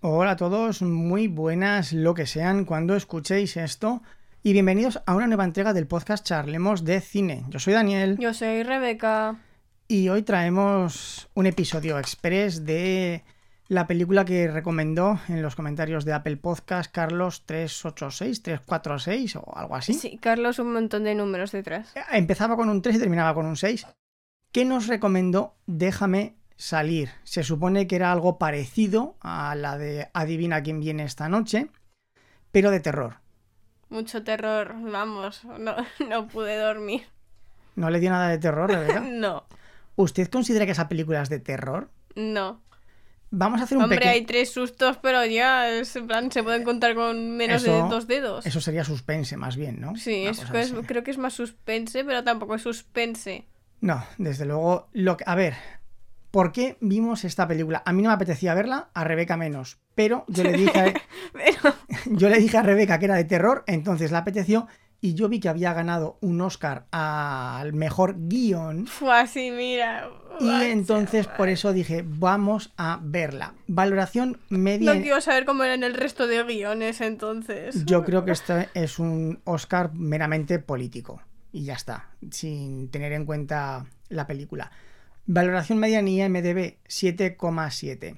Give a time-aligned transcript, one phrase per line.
[0.00, 4.02] Hola a todos, muy buenas lo que sean cuando escuchéis esto
[4.42, 7.44] y bienvenidos a una nueva entrega del podcast Charlemos de Cine.
[7.48, 9.36] Yo soy Daniel Yo soy Rebeca.
[9.88, 13.24] y hoy traemos un episodio express de
[13.68, 19.74] la película que recomendó en los comentarios de Apple Podcast Carlos 386, 346 o algo
[19.74, 19.94] así.
[19.94, 21.92] Sí, Carlos, un montón de números detrás.
[22.12, 23.86] Empezaba con un 3 y terminaba con un 6.
[24.52, 27.10] ¿Qué nos recomendó Déjame salir?
[27.24, 31.68] Se supone que era algo parecido a la de Adivina quién viene esta noche,
[32.52, 33.16] pero de terror.
[33.88, 35.76] Mucho terror, vamos, no,
[36.08, 37.02] no pude dormir.
[37.76, 39.00] ¿No le dio nada de terror, Rebeca?
[39.06, 39.44] No,
[39.96, 41.90] ¿Usted considera que esa película es de terror?
[42.14, 42.62] no.
[43.28, 44.12] Vamos a hacer un Hombre, pequeño...
[44.14, 48.06] hay tres sustos, pero ya, es, en plan, se pueden contar con menos de dos
[48.06, 48.46] dedos.
[48.46, 49.96] Eso sería suspense, más bien, ¿no?
[49.96, 53.44] Sí, es, es- creo que es más suspense, pero tampoco es suspense.
[53.80, 54.88] No, desde luego.
[54.92, 55.24] Lo que...
[55.26, 55.54] A ver,
[56.36, 57.82] ¿por qué vimos esta película?
[57.86, 59.78] A mí no me apetecía verla, a Rebeca menos.
[59.94, 60.92] Pero yo le dije a,
[61.32, 61.74] Pero,
[62.18, 64.66] yo le dije a Rebeca que era de terror, entonces la apeteció.
[65.00, 68.86] Y yo vi que había ganado un Oscar al mejor guion.
[68.86, 70.10] fue así, mira.
[70.38, 73.54] Y entonces por eso dije, vamos a verla.
[73.66, 74.92] Valoración media.
[74.92, 77.82] No quiero saber cómo eran el resto de guiones, entonces.
[77.86, 81.22] Yo creo que este es un Oscar meramente político.
[81.50, 84.70] Y ya está, sin tener en cuenta la película.
[85.26, 88.16] Valoración media en IMDB 7,7.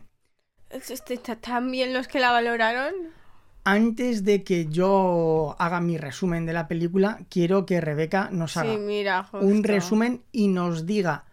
[0.70, 2.92] Este, está tan bien los que la valoraron.
[3.64, 8.72] Antes de que yo haga mi resumen de la película, quiero que Rebeca nos haga
[8.72, 9.46] Sí, mira, justo.
[9.46, 11.24] un resumen y nos diga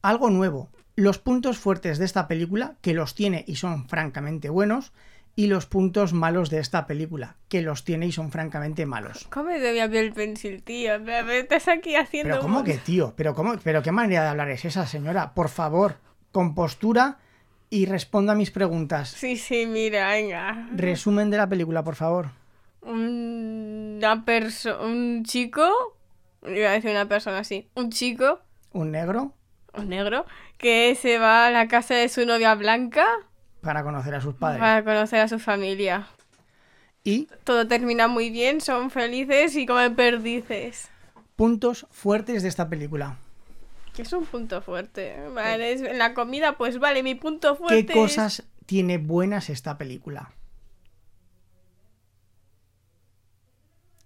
[0.00, 0.70] algo nuevo.
[0.94, 4.92] Los puntos fuertes de esta película, que los tiene y son francamente buenos,
[5.34, 9.26] y los puntos malos de esta película, que los tiene y son francamente malos.
[9.30, 11.00] ¿Cómo me había el pencil, tío?
[11.00, 12.34] Me me estás aquí haciendo.
[12.34, 13.14] Pero ¿cómo que tío?
[13.16, 15.32] ¿Pero, cómo, ¿Pero qué manera de hablar es esa, señora?
[15.34, 15.96] Por favor,
[16.32, 17.18] con postura
[17.70, 19.08] y responda a mis preguntas.
[19.08, 20.68] Sí, sí, mira, venga.
[20.74, 22.30] Resumen de la película, por favor.
[22.82, 24.84] Una persona.
[24.84, 25.96] Un chico.
[26.46, 27.70] Iba a decir una persona así.
[27.74, 28.40] Un chico,
[28.72, 29.34] Un negro
[29.74, 30.26] un negro,
[30.58, 33.06] que se va a la casa de su novia blanca
[33.62, 34.60] para conocer a sus padres.
[34.60, 36.06] para conocer a su familia.
[37.04, 40.90] Y Todo termina muy bien, son felices y comen perdices.
[41.36, 43.16] puntos fuertes de esta película.
[43.94, 45.16] Que es un punto fuerte.
[45.34, 47.92] Vale, en la comida, pues vale, mi punto ¿Qué fuerte.
[47.92, 50.30] es- cosas tiene buenas esta película?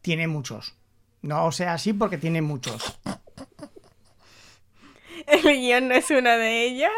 [0.02, 0.74] Tiene muchos.
[1.22, 2.98] No sea así porque tiene muchos.
[5.26, 6.90] El guion no es una de ellas.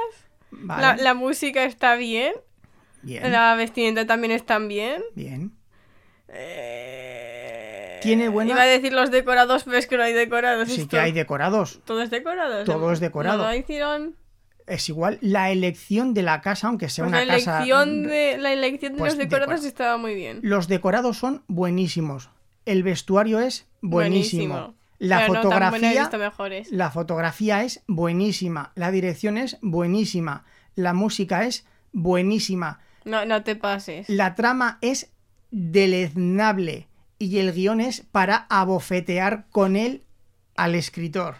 [0.50, 0.82] Vale.
[0.82, 2.34] La, la música está bien.
[3.02, 3.30] Bien.
[3.32, 5.02] La vestimenta también está bien.
[5.14, 5.52] Bien.
[6.28, 10.68] Eh, Tiene buena- Iba a decir los decorados, pero es que no hay decorados.
[10.68, 11.80] Sí esto- que hay decorados.
[11.84, 12.64] Todo es decorado.
[12.64, 13.38] Todo es decorado.
[13.44, 14.16] No, no hicieron.
[14.66, 17.60] Es igual la elección de la casa, aunque sea Pues una la casa.
[17.64, 20.40] de, la elección de Pues los decorados decora- estaba muy bien.
[20.42, 22.28] Los decorados son buenísimos.
[22.66, 24.74] El vestuario es buenísimo.
[24.98, 26.70] La Pero no fotografía, mejores.
[26.72, 28.72] la fotografía es buenísima.
[28.74, 30.44] La dirección es buenísima.
[30.74, 32.80] La música es buenísima.
[33.08, 34.08] No, no te pases.
[34.08, 35.10] La trama es
[35.50, 36.86] deleznable.
[37.18, 40.04] Y el guion es para abofetear con él
[40.56, 41.36] al escritor.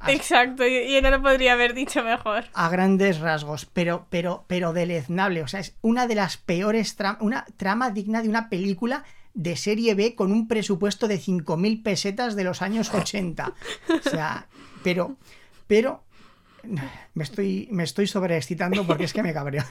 [0.00, 2.44] A, Exacto, y, y no lo podría haber dicho mejor.
[2.52, 3.66] a grandes rasgos.
[3.66, 5.42] Pero, pero, pero deleznable.
[5.42, 7.22] O sea, es una de las peores tramas.
[7.22, 9.04] Una trama digna de una película
[9.34, 13.54] de serie B con un presupuesto de 5.000 pesetas de los años 80.
[13.88, 14.46] O sea,
[14.82, 15.16] pero,
[15.66, 16.02] pero,
[17.14, 19.64] me estoy, me estoy sobreexcitando porque es que me cabreo.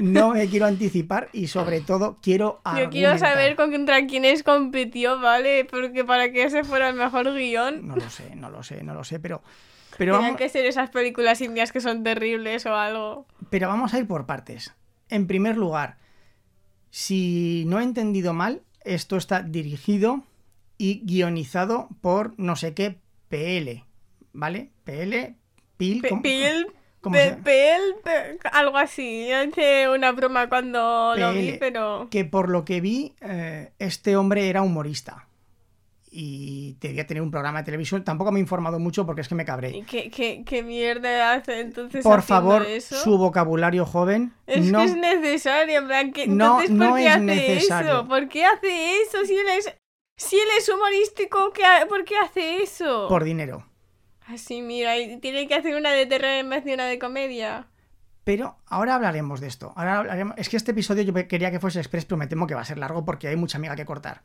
[0.00, 3.18] No me quiero anticipar y sobre todo quiero Yo quiero argumentar.
[3.18, 5.66] saber contra quiénes compitió, ¿vale?
[5.66, 8.94] Porque para que ese fuera el mejor guion, No lo sé, no lo sé, no
[8.94, 9.42] lo sé, pero,
[9.98, 13.26] pero, tenían vamos, que ser esas películas indias que son terribles o algo.
[13.50, 14.74] pero vamos a ir por partes.
[15.08, 15.98] En primer lugar,
[16.90, 20.22] si no he entendido mal, esto está dirigido
[20.78, 22.98] y guionizado por no sé qué
[23.28, 23.84] PL,
[24.32, 24.70] ¿vale?
[24.84, 25.36] PL,
[25.80, 26.66] PIL, ¿cómo- Pil,
[27.00, 29.26] cómo pe- se- pel, pe- algo así.
[29.28, 32.06] Yo hice una broma cuando lo vi, pero...
[32.10, 35.26] que por lo que vi, eh, este hombre era humorista.
[36.12, 38.02] Y debía tener un programa de televisión.
[38.02, 39.70] Tampoco me he informado mucho porque es que me cabré.
[39.76, 42.96] ¿y ¿Qué, qué, qué mierda hace entonces Por favor, eso?
[42.96, 44.32] su vocabulario joven.
[44.48, 47.20] Es no, que es necesario, en plan, que, No, entonces, ¿por no qué es hace
[47.20, 47.90] necesario.
[47.92, 48.08] eso?
[48.08, 49.24] ¿Por qué hace eso?
[49.24, 49.72] Si él es,
[50.16, 53.06] si él es humorístico, ¿qué ha- ¿por qué hace eso?
[53.08, 53.64] por dinero.
[54.32, 57.66] Así, mira, y tiene que hacer una de terror en vez de una de comedia.
[58.24, 59.72] Pero ahora hablaremos de esto.
[59.76, 60.34] Ahora hablaremos...
[60.38, 62.64] Es que este episodio yo quería que fuese express, pero me temo que va a
[62.64, 64.22] ser largo porque hay mucha amiga que cortar.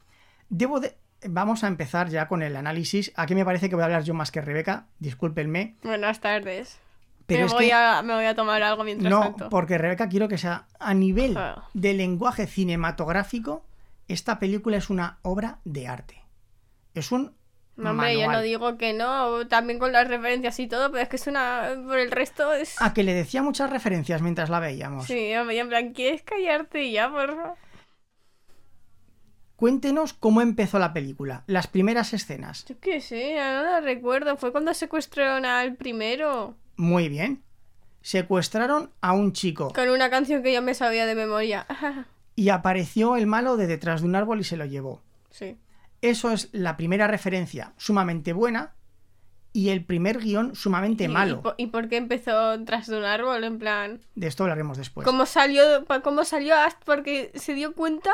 [0.50, 0.96] Debo de...
[1.28, 3.12] Vamos a empezar ya con el análisis.
[3.16, 4.88] Aquí me parece que voy a hablar yo más que Rebeca.
[5.00, 5.76] Discúlpenme.
[5.82, 6.78] Buenas tardes.
[7.26, 9.50] Pero me, es voy que a, me voy a tomar algo mientras no, tanto.
[9.50, 11.64] porque Rebeca quiero que sea a nivel Ah.
[11.74, 13.66] de lenguaje cinematográfico,
[14.08, 16.22] esta película es una obra de arte.
[16.94, 17.34] Es un
[17.78, 21.10] No, hombre, yo no digo que no, también con las referencias y todo, pero es
[21.10, 21.74] que es una.
[21.86, 22.82] Por el resto es.
[22.82, 25.06] A que le decía muchas referencias mientras la veíamos.
[25.06, 27.58] Sí, hombre, en plan, ¿quieres callarte ya, por favor?
[29.58, 32.66] Cuéntenos cómo empezó la película, las primeras escenas.
[32.66, 34.36] Yo qué sé, no la recuerdo.
[34.38, 36.56] Fue cuando secuestraron al primero.
[36.76, 37.42] Muy bien.
[38.02, 41.66] Secuestraron a un chico Con una canción que yo me sabía de memoria.
[42.36, 45.02] y apareció el malo de detrás de un árbol y se lo llevó.
[45.30, 45.58] sí.
[46.02, 48.74] Eso es la primera referencia sumamente buena
[49.54, 51.36] y el primer guion sumamente ¿Y- malo.
[51.40, 53.44] ¿Y, po- y por qué empezó tras de un árbol?
[53.44, 54.02] En plan.
[54.16, 55.06] De esto hablaremos después.
[55.06, 55.64] ¿Cómo salió?
[56.04, 56.56] ¿Cómo salió?
[56.56, 58.12] Hasta porque se dio cuenta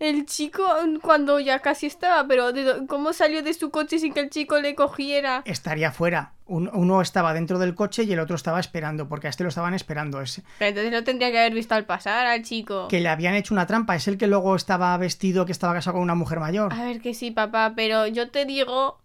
[0.00, 0.64] el chico
[1.02, 2.50] cuando ya casi estaba, pero
[2.88, 5.42] ¿cómo salió de su coche sin que el chico le cogiera?
[5.46, 6.32] Estaría fuera.
[6.46, 9.48] Un- uno estaba dentro del coche y el otro estaba esperando, porque a este lo
[9.48, 10.20] estaban esperando.
[10.20, 12.88] Es Pero entonces lo tendría que haber visto al pasar al chico.
[12.88, 13.94] que le habían hecho una trampa.
[13.96, 16.72] Es el que luego estaba vestido, que estaba casado con una mujer mayor.
[16.74, 18.98] A ver que sí, papá, pero yo te digo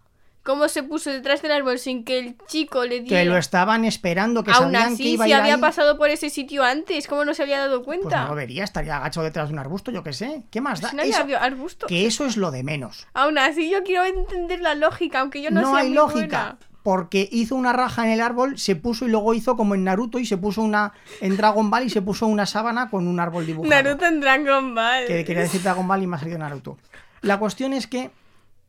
[0.43, 3.23] cómo se puso detrás del árbol sin que el chico le diera.
[3.23, 5.61] Que lo estaban esperando, que Aún sabían así, que iba si a ir había ahí.
[5.61, 8.23] pasado por ese sitio antes, ¿cómo no se había dado Pues cuenta?
[8.23, 10.43] no lo vería, estaría agachado detrás de un arbusto, yo qué sé.
[10.49, 10.89] ¿Qué más da?
[10.89, 11.87] Si no había Eso- habido arbusto.
[11.87, 13.07] que eso es lo de menos.
[13.13, 16.17] Aún así, yo quiero entender la lógica, aunque yo no, No, sea hay muy lógica.
[16.27, 16.57] buena.
[16.81, 20.17] Porque hizo una raja en el árbol, se puso y luego hizo como en Naruto
[20.17, 20.93] y se puso una.
[21.19, 23.69] En Dragon Ball y se puso una sábana con un árbol dibujado.
[23.83, 25.05] Naruto en Dragon Ball.
[25.05, 26.77] Que quería decir Dragon Ball y me ha salido Naruto.
[27.21, 28.11] La cuestión es que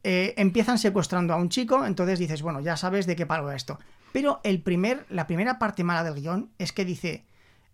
[0.05, 3.57] eh, empiezan secuestrando a un chico, entonces dices, bueno, ya sabes de qué palo va
[3.57, 3.79] esto.
[4.13, 7.25] Pero el primer, la primera parte mala del guion es que dice.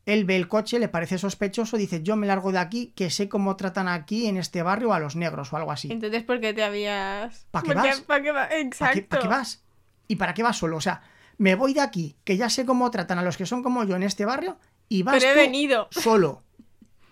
[0.05, 3.29] Él ve el coche, le parece sospechoso, dice yo me largo de aquí, que sé
[3.29, 5.91] cómo tratan aquí en este barrio a los negros o algo así.
[5.91, 7.49] Entonces, ¿por qué te habías...?
[7.51, 8.01] ¿Pa' qué ¿Por vas?
[8.03, 8.47] ¿Para qué vas?
[8.47, 8.95] ¿Para Exacto.
[8.95, 9.65] qué, pa' qué vas?
[10.07, 10.77] ¿Y para qué vas solo?
[10.77, 11.03] O sea,
[11.39, 13.97] me voy de aquí, que ya sé cómo tratan a los que son como yo
[13.97, 14.59] en este barrio,
[14.89, 15.89] y vas Pero he tú venido.
[15.91, 16.45] solo.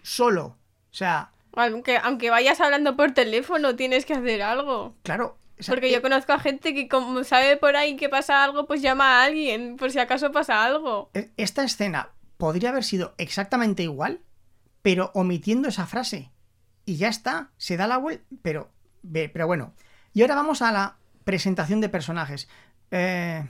[0.02, 0.44] Solo.
[0.46, 0.56] O
[0.92, 4.96] sea, Aunque, aunque vayas hablando por teléfono, tienes que hacer algo.
[5.02, 5.38] claro.
[5.58, 8.42] o sea, Porque eh, yo conozco a gente que como sabe por ahí que pasa
[8.42, 11.10] algo, pues llama a alguien, por si acaso pasa algo.
[11.14, 14.20] e- esta escena podría haber sido exactamente igual,
[14.82, 16.30] pero omitiendo esa frase.
[16.84, 18.70] Y ya está, se da la vuelta, pero,
[19.02, 19.72] ve, pero bueno.
[20.12, 22.48] Y ahora vamos a la presentación de personajes.
[22.90, 23.46] Eh,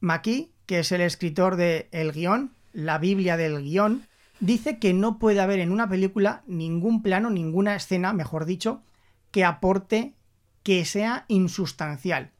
[0.00, 4.06] Maki, que es el escritor de El guion, la Biblia del guion,
[4.40, 8.82] dice que no puede haber en una película ningún plano, ninguna escena, mejor dicho,
[9.30, 10.14] que aporte
[10.62, 12.32] que sea insustancial.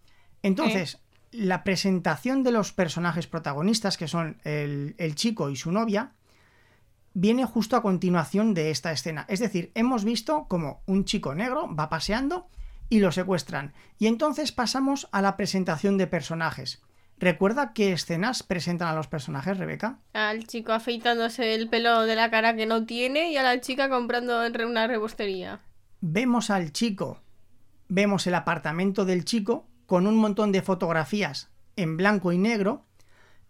[0.43, 0.99] Entonces,
[1.31, 6.13] la presentación de los personajes protagonistas, que son el, el chico y su novia,
[7.15, 9.27] viene justo a continuación de esta escena.
[9.29, 12.49] Es decir, hemos visto como un chico negro va paseando
[12.89, 13.73] y lo secuestran.
[13.99, 16.83] Y entonces pasamos a la presentación de personajes.
[17.21, 19.99] ¿Recuerda qué escenas presentan a los personajes, Rebeca?
[20.15, 23.91] Al chico afeitándose el pelo de la cara que no tiene y a la chica
[23.91, 25.61] comprando en una rebostería.
[26.01, 27.21] Vemos al chico,
[27.89, 32.87] vemos el apartamento del chico con un montón de fotografías en blanco y negro,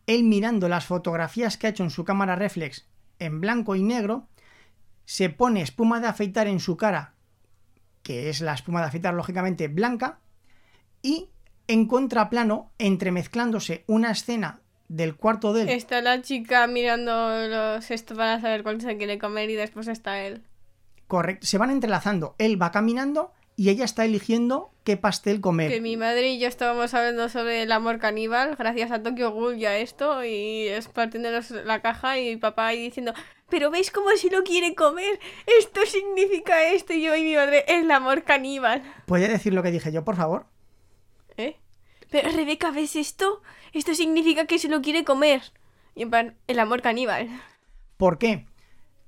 [0.08, 2.88] él mirando las fotografías que ha hecho en su cámara reflex
[3.20, 4.26] en blanco y negro,
[5.04, 7.14] se pone espuma de afeitar en su cara,
[8.02, 10.18] que es la espuma de afeitar lógicamente blanca,
[11.02, 11.28] y
[11.70, 18.16] en contraplano, entremezclándose una escena del cuarto de él Está la chica mirando los esto
[18.16, 20.42] para saber cuál se quiere comer y después está él.
[21.06, 25.70] correcto, se van entrelazando, él va caminando y ella está eligiendo qué pastel comer.
[25.70, 29.58] Que mi madre y yo estábamos hablando sobre el amor caníbal gracias a Tokyo Ghoul
[29.58, 33.12] y a esto y es partiéndonos la caja y papá ahí diciendo
[33.48, 35.20] pero veis cómo si lo quiere comer
[35.58, 39.70] esto significa esto y yo y mi madre el amor caníbal ¿Puede decir lo que
[39.70, 40.46] dije yo, por favor?
[41.36, 41.56] ¿eh?
[42.10, 45.42] Pero Rebeca ves esto esto significa que se lo quiere comer
[45.94, 47.28] y en plan el amor caníbal
[47.96, 48.46] ¿Por qué?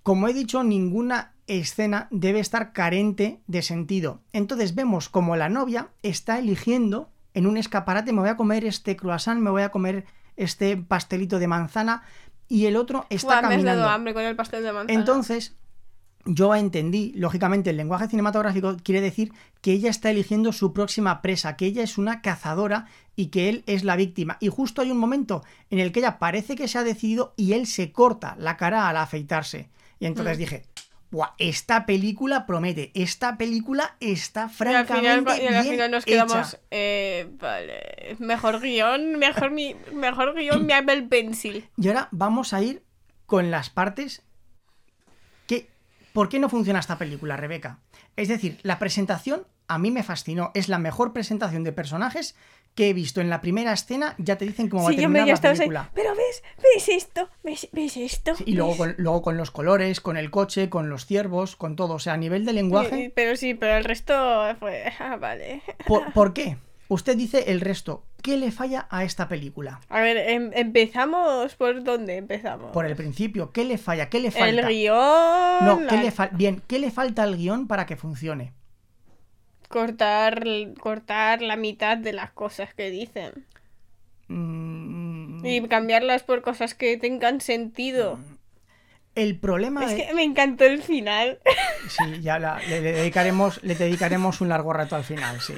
[0.03, 4.21] Como he dicho, ninguna escena debe estar carente de sentido.
[4.35, 8.97] Entonces vemos como la novia está eligiendo en un escaparate, me voy a comer este
[8.97, 10.05] croissant, me voy a comer
[10.37, 12.03] este pastelito de manzana,
[12.49, 13.81] y el otro está Buah, me has caminando.
[13.81, 15.57] dado hambre con el pastel de manzana Entonces,
[16.25, 21.57] yo entendí, lógicamente, el lenguaje cinematográfico quiere decir que ella está eligiendo su próxima presa,
[21.57, 22.87] que ella es una cazadora
[23.17, 24.37] y que él es la víctima.
[24.41, 27.53] Y justo hay un momento en el que ella parece que se ha decidido y
[27.55, 29.69] él se corta la cara al afeitarse.
[29.99, 30.41] Y entonces Mm.
[30.41, 30.63] dije,
[31.11, 36.05] Buah, esta película promete, esta película está y al final, francamente y al final nos
[36.07, 36.11] hecha.
[36.13, 42.55] quedamos eh, vale mejor guion mejor mi mejor guion mi Apple Pencil Y ahora vamos
[42.55, 42.83] a ir
[43.27, 44.23] con las partes.
[46.13, 47.79] ¿Por qué no funciona esta película, Rebeca?
[48.17, 50.51] Es decir, la presentación a mí me fascinó.
[50.55, 52.35] Es la mejor presentación de personajes
[52.75, 55.09] que he visto en la primera escena ya te dicen cómo va a Sí, yo
[55.09, 55.91] me terminar la ahí, película.
[55.95, 58.35] Pero ves, ves esto, ves, ves esto.
[58.37, 61.77] Sí, y luego con, luego con los colores, con el coche, con los ciervos, con
[61.77, 61.95] todo.
[61.95, 63.13] O sea, a nivel de Sí, lenguaje.
[63.15, 64.15] Pero sí, pero el resto
[64.59, 64.85] fue.
[64.99, 65.63] Ah, vale.
[65.87, 66.57] ¿Por, por qué?
[66.93, 68.05] Usted dice el resto.
[68.23, 69.81] ¿Qué le falla a esta película?
[69.89, 72.71] A ver, em- empezamos por dónde empezamos.
[72.73, 74.11] Por el principio, ¿qué le falla?
[74.11, 74.47] ¿Qué le falta?
[74.47, 75.65] el guion.
[75.65, 78.53] No, ¿qué la- le fal- Bien, ¿qué le falta al guion para que funcione?
[79.69, 80.45] cortar,
[80.81, 83.47] cortar la mitad de las cosas que dicen.
[84.29, 88.19] Mm, Y cambiarlas por cosas que tengan sentido.
[89.15, 90.07] el problema Es es...
[90.09, 91.39] que me encantó el final.
[91.89, 95.55] Sí, ya la- le, le dedicaremos, le dedicaremos un largo rato al final, sí.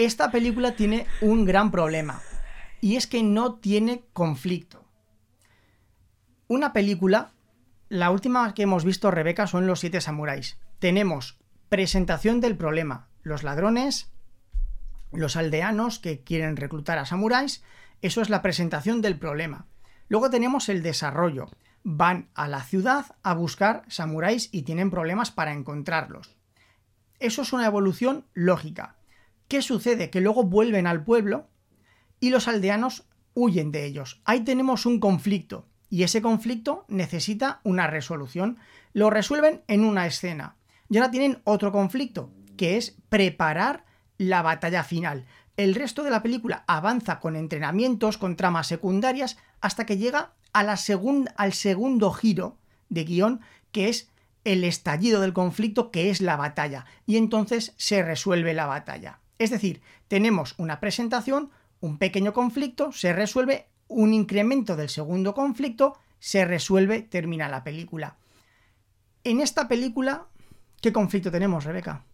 [0.00, 2.22] Esta película tiene un gran problema.
[2.80, 4.82] Y es que no tiene conflicto.
[6.48, 7.32] Una película,
[7.90, 10.58] la última que hemos visto, Rebeca, son Los Siete Samuráis.
[10.78, 11.38] Tenemos
[11.68, 13.08] presentación del problema.
[13.22, 14.10] Los ladrones,
[15.12, 17.62] los aldeanos que quieren reclutar a samuráis.
[18.00, 19.66] Eso es la presentación del problema.
[20.08, 21.50] Luego tenemos el desarrollo.
[21.84, 26.38] Van a la ciudad a buscar samuráis y tienen problemas para encontrarlos.
[27.18, 28.96] Eso es una evolución lógica.
[29.50, 30.10] ¿Qué sucede?
[30.10, 31.48] Que luego vuelven al pueblo
[32.20, 34.22] y los aldeanos huyen de ellos.
[34.24, 38.58] Ahí tenemos un conflicto y ese conflicto necesita una resolución.
[38.92, 40.54] Lo resuelven en una escena.
[40.88, 43.86] Y ahora tienen otro conflicto, que es preparar
[44.18, 45.26] la batalla final.
[45.56, 50.78] El resto de la película avanza con entrenamientos, con tramas secundarias, hasta que llega al
[50.78, 52.56] segundo giro
[52.88, 53.40] de guion,
[53.72, 54.12] que es
[54.44, 56.84] el estallido del conflicto, que es la batalla.
[57.04, 59.19] Y entonces se resuelve la batalla.
[59.40, 65.96] Es decir, tenemos una presentación, un pequeño conflicto, se resuelve, un incremento del segundo conflicto,
[66.18, 68.18] se resuelve, termina la película.
[69.24, 70.26] En esta película,
[70.82, 72.04] ¿qué conflicto tenemos, Rebeca?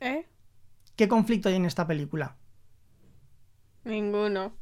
[0.00, 0.26] ¿Eh?
[0.96, 2.38] ¿Qué conflicto hay en esta película?
[3.84, 4.56] Ninguno.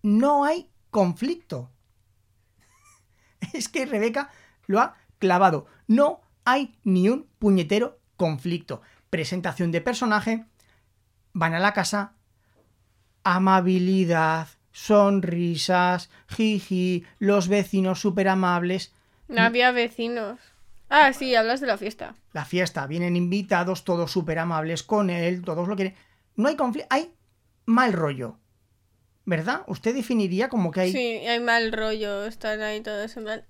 [0.00, 1.70] No hay conflicto.
[3.52, 4.30] Es que Rebeca
[4.66, 5.66] lo ha clavado.
[5.86, 8.80] No hay ni un puñetero conflicto.
[9.12, 10.46] Presentación de personaje,
[11.34, 12.14] van a la casa,
[13.24, 18.94] amabilidad, sonrisas, jiji, los vecinos súper amables.
[19.28, 20.40] No había vecinos.
[20.88, 22.14] Ah, sí, hablas de la fiesta.
[22.32, 25.94] La fiesta, vienen invitados, todos súper amables con él, todos lo quieren.
[26.34, 27.12] No hay conflicto, hay
[27.66, 28.38] mal rollo.
[29.26, 29.60] ¿Verdad?
[29.66, 30.92] Usted definiría como que hay...
[30.92, 32.24] Sí, hay mal rollo.
[32.24, 33.44] Están ahí todos en plan.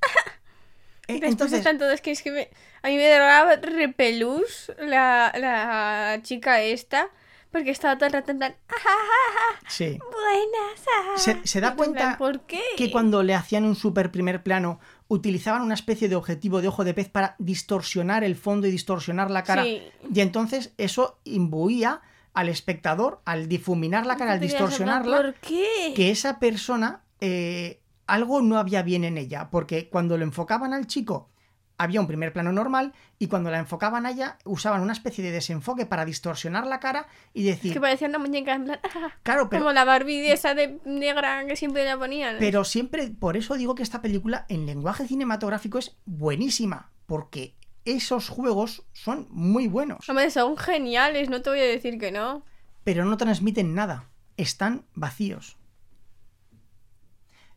[1.09, 2.49] Eh, Después entonces, están todos que es que me-
[2.83, 7.09] a mí me daba repelús la, la chica esta.
[7.51, 8.57] Porque estaba todo el rato en plan.
[8.71, 9.99] "Ah, sí.
[9.99, 10.87] Buenas.
[10.89, 11.19] ah".
[11.19, 12.63] Se, se da plan, cuenta ¿Por qué?
[12.79, 16.83] que cuando le hacían un super primer plano utilizaban una especie de objetivo de ojo
[16.83, 19.65] de pez para distorsionar el fondo y distorsionar la cara.
[19.65, 19.83] Sí.
[20.15, 22.01] Y entonces eso imbuía
[22.33, 25.93] al espectador, al difuminar la cara, al distorsionarla, ¿Por qué?
[25.95, 30.87] que esa persona eh, algo no había bien en ella, porque cuando lo enfocaban al
[30.87, 31.29] chico
[31.79, 35.33] había un primer plano normal y cuando la enfocaban a ella usaban una especie de
[35.33, 38.79] desenfoque para distorsionar la cara y Es decir, que parecía una muñeca en plan.
[38.95, 42.37] "Ah", claro, pero, Como la Barbie esa de negra que siempre la ponían.
[42.39, 48.29] pero siempre, por eso digo que esta película en lenguaje cinematográfico es buenísima, porque esos
[48.29, 52.45] juegos son muy buenos, Hombre, son geniales, no te voy a decir que no.
[52.85, 55.57] pero no transmiten nada, están vacíos.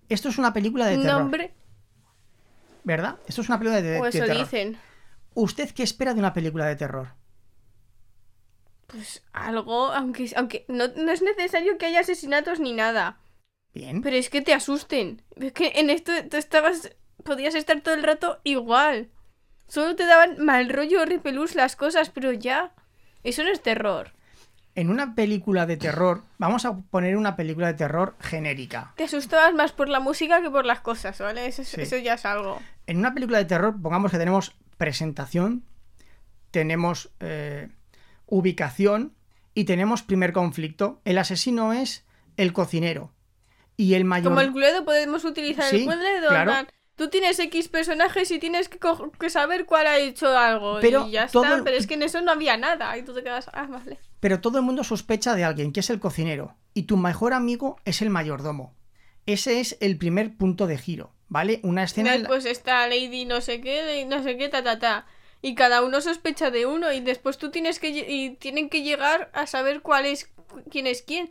[0.09, 1.53] Esto es una película de terror, Nombre,
[2.83, 3.17] ¿verdad?
[3.27, 4.37] Esto es una película de, o de eso terror.
[4.37, 4.77] dicen.
[5.33, 7.09] ¿Usted qué espera de una película de terror?
[8.87, 13.19] Pues algo, aunque, aunque no, no es necesario que haya asesinatos ni nada.
[13.73, 14.01] Bien.
[14.01, 15.21] Pero es que te asusten.
[15.35, 16.95] Es que en esto tú estabas.
[17.23, 19.09] Podías estar todo el rato igual.
[19.67, 22.73] Solo te daban mal rollo o repelús las cosas, pero ya.
[23.23, 24.13] Eso no es terror.
[24.75, 28.93] En una película de terror, vamos a poner una película de terror genérica.
[28.97, 31.47] Te asustabas más por la música que por las cosas, ¿vale?
[31.47, 31.81] Eso, Sí.
[31.81, 32.61] eso ya es algo.
[32.85, 35.63] En una película de terror, pongamos que tenemos presentación,
[36.51, 37.69] tenemos eh,
[38.25, 39.13] ubicación
[39.53, 41.01] y tenemos primer conflicto.
[41.05, 42.03] El asesino es
[42.37, 43.11] el cocinero.
[43.77, 44.29] Y el mayor...
[44.31, 46.27] Como el Cluedo podemos utilizar Sí, el Cluedo.
[46.29, 46.67] claro.
[46.95, 48.79] Tú tienes X personajes y tienes que,
[49.19, 50.77] que saber cuál ha hecho algo.
[50.81, 51.55] Pero y ya todo está.
[51.57, 52.97] el- Pero es que en eso no había nada.
[52.97, 53.49] Y tú te quedas.
[53.53, 53.99] Ah, vale.
[54.21, 56.55] Pero todo el mundo sospecha de alguien, que es el cocinero.
[56.73, 58.73] Y tu mejor amigo es el mayordomo.
[59.25, 61.59] Ese es el primer punto de giro, ¿vale?
[61.63, 62.15] Una escena...
[62.15, 65.05] en la- Después está Lady no sé qué, no sé qué, ta ta ta.
[65.41, 69.29] Y cada uno sospecha de uno y después tú tienes que y tienen que llegar
[69.33, 70.31] a saber cuál es
[70.71, 71.29] quién es quién.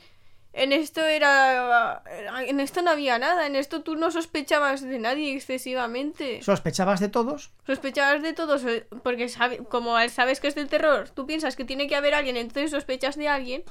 [0.57, 2.03] En esto era
[2.47, 6.41] en esto no había nada, en esto tú no sospechabas de nadie excesivamente.
[6.43, 7.51] ¿Sospechabas de todos?
[7.67, 11.65] Sospechabas de todos eh, porque sabe, como sabes que es del terror, tú piensas que
[11.65, 13.65] tiene que haber alguien, entonces sospechas de alguien.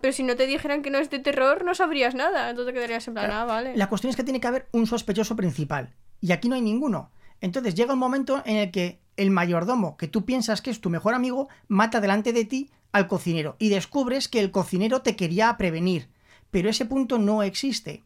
[0.00, 2.50] Pero si no te dijeran que no es de terror, no sabrías nada.
[2.50, 3.76] Entonces te quedarías en plan, Claro, ah, vale.
[3.76, 5.94] La cuestión es que tiene que haber un sospechoso principal.
[6.20, 7.10] Y aquí no hay ninguno.
[7.40, 10.90] Entonces llega un momento en el que el mayordomo, que tú piensas que es tu
[10.90, 13.56] mejor amigo, mata delante de ti al cocinero.
[13.58, 16.08] Y descubres que el cocinero te quería prevenir.
[16.50, 18.02] Pero ese punto no existe.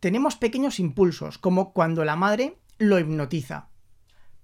[0.00, 3.68] Tenemos pequeños impulsos, como cuando la madre lo hipnotiza.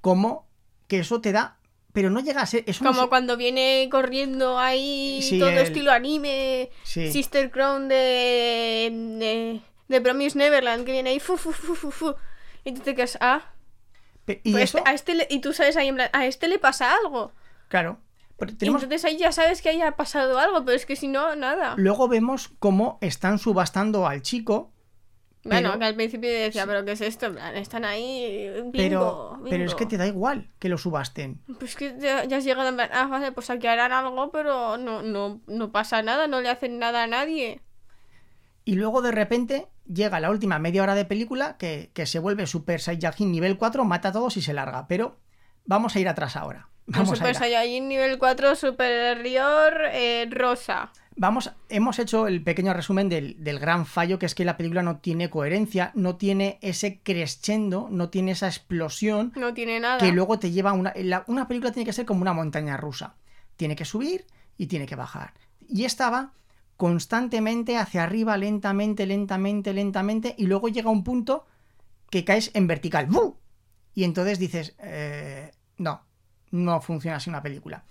[0.00, 0.46] Como
[0.86, 1.56] que eso te da.
[1.92, 2.62] Pero no llega a ser.
[2.66, 7.10] Eso Como cuando viene corriendo ahí Sí, todo el- estilo anime, Sí.
[7.10, 12.14] Sister Crown de, de, de Promise Neverland, que viene ahí, fu, fu, fu, fu, fu.
[12.64, 13.52] Y tú te quedas, ah,
[14.44, 16.58] Y pues eso, a este le- y tú sabes ahí en plan, a este le
[16.58, 17.32] pasa algo.
[17.68, 17.98] claro.
[18.56, 21.74] Tenemos entonces ahí ya sabes que haya pasado algo, pero es que si no, nada.
[21.76, 24.72] Luego vemos cómo están subastando al chico,
[25.42, 27.34] Bueno, pero- que al principio decía, pero ¿qué es esto?
[27.54, 31.42] Están ahí, bingo, pero, pero es que te da igual que lo subasten.
[31.58, 35.02] Pues que ya, ya has llegado plan, ah, vale, pues aquí harán algo, pero no,
[35.02, 37.60] no, no pasa nada, no le hacen nada a nadie.
[38.68, 42.46] Y luego de repente llega la última media hora de película que, que se vuelve
[42.46, 44.86] Super Saiyajin nivel 4, mata a todos y se larga.
[44.88, 45.16] Pero
[45.64, 46.68] vamos a ir atrás ahora.
[46.86, 50.92] Vamos a Super ir a- Saiyajin nivel 4 superior eh, rosa.
[51.16, 54.82] Vamos, hemos hecho el pequeño resumen del, del gran fallo, que es que la película
[54.82, 59.98] no tiene coherencia, no tiene ese crescendo, no tiene esa explosión No tiene nada.
[59.98, 60.92] que luego te lleva a una...
[60.96, 63.14] la- una película tiene que ser como una montaña rusa.
[63.56, 64.26] Tiene que subir
[64.58, 65.32] y tiene que bajar.
[65.66, 66.32] Y esta va
[66.78, 71.44] constantemente hacia arriba, lentamente, lentamente, lentamente, y luego llega un punto
[72.08, 73.06] que caes en vertical.
[73.06, 73.36] ¡Bu!
[73.94, 76.02] Y entonces dices, eh, no,
[76.52, 77.84] no funciona así una película.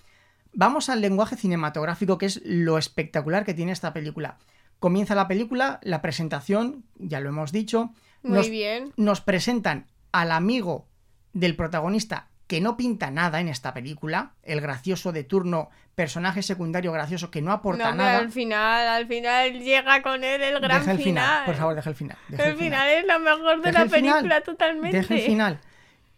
[0.54, 4.38] Vamos al lenguaje cinematográfico, que es lo espectacular que tiene esta película.
[4.80, 7.92] Comienza la película, la presentación, ya lo hemos dicho.
[8.24, 8.94] Muy nos- bien.
[8.96, 10.88] nos presentan al amigo
[11.34, 16.92] del protagonista que no pinta nada en esta película, el gracioso de turno, personaje secundario
[16.94, 18.18] gracioso que no aporta No, pero nada.
[18.20, 21.46] al final, al final llega con él el gran Deja el final, final.
[21.46, 22.18] por favor, deja el final.
[22.30, 24.98] deja el final es lo mejor de Deja la final, película totalmente.
[24.98, 25.60] Deja el final.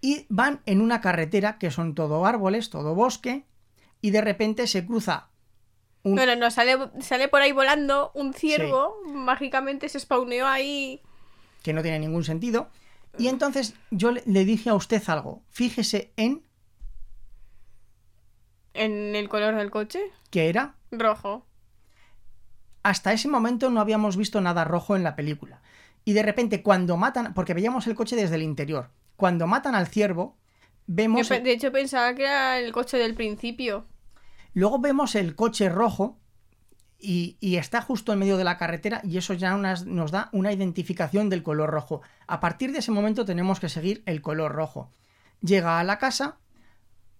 [0.01, 3.43] Y van en una carretera que son todo árboles, todo bosque,
[4.01, 5.27] y de repente se cruza
[6.03, 11.01] un, Bueno, no, sale, sale por ahí volando un ciervo, mágicamente se spawneó ahí.
[11.63, 12.69] que no tiene ningún sentido.
[13.17, 15.41] Y entonces yo le, le dije a usted algo.
[15.49, 16.43] Fíjese en
[18.73, 21.45] En el color del coche, que era rojo.
[22.83, 25.61] hasta ese momento no habíamos visto nada rojo en la película.
[26.05, 29.87] Y de repente cuando matan, porque veíamos el coche desde el interior, cuando matan al
[29.87, 30.37] ciervo,
[30.87, 33.85] Yo vemos, pe- de hecho pensaba que era el coche del principio.
[34.53, 36.17] luego vemos el coche rojo
[36.99, 40.29] y, y está justo en medio de la carretera y eso ya unas- nos da
[40.33, 42.01] una identificación del color rojo.
[42.27, 44.91] A partir de ese momento tenemos que seguir el color rojo.
[45.41, 46.37] Llega a la casa,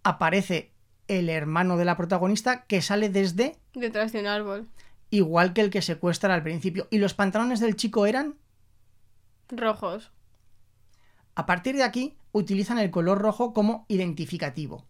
[0.03, 0.73] aparece
[1.07, 4.67] el hermano de la protagonista que sale desde Detrás de un árbol.
[5.09, 6.87] igual que el que secuestra al principio.
[6.91, 8.35] Y los pantalones del chico eran
[9.49, 10.11] Rojos.
[11.35, 14.85] A partir de aquí, utilizan el color rojo como identificativo.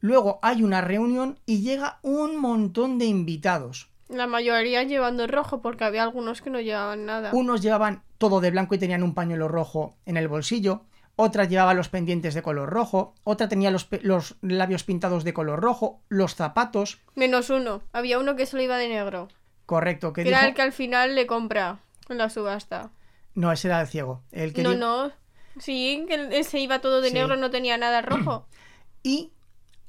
[0.00, 3.90] Luego hay una reunión y llega un montón de invitados.
[4.08, 7.30] La mayoría llevando rojo porque había algunos que no llevaban nada.
[7.34, 10.82] Unos llevaban todo de blanco y tenían un pañuelo rojo en el bolsillo.
[11.16, 13.14] Otra llevaba los pendientes de color rojo.
[13.24, 16.00] Otra tenía los, los labios pintados de color rojo.
[16.08, 17.00] Los zapatos.
[17.16, 17.82] Menos uno.
[17.92, 19.28] Había uno que solo iba de negro.
[19.66, 20.12] Correcto.
[20.12, 22.90] Que era dijo- el que al final le compra en la subasta.
[23.34, 24.22] No, ese era el ciego.
[24.32, 25.12] El que No, di- no.
[25.58, 27.14] Sí, que ese iba todo de Sí.
[27.14, 28.46] negro, no tenía nada rojo.
[29.02, 29.32] Y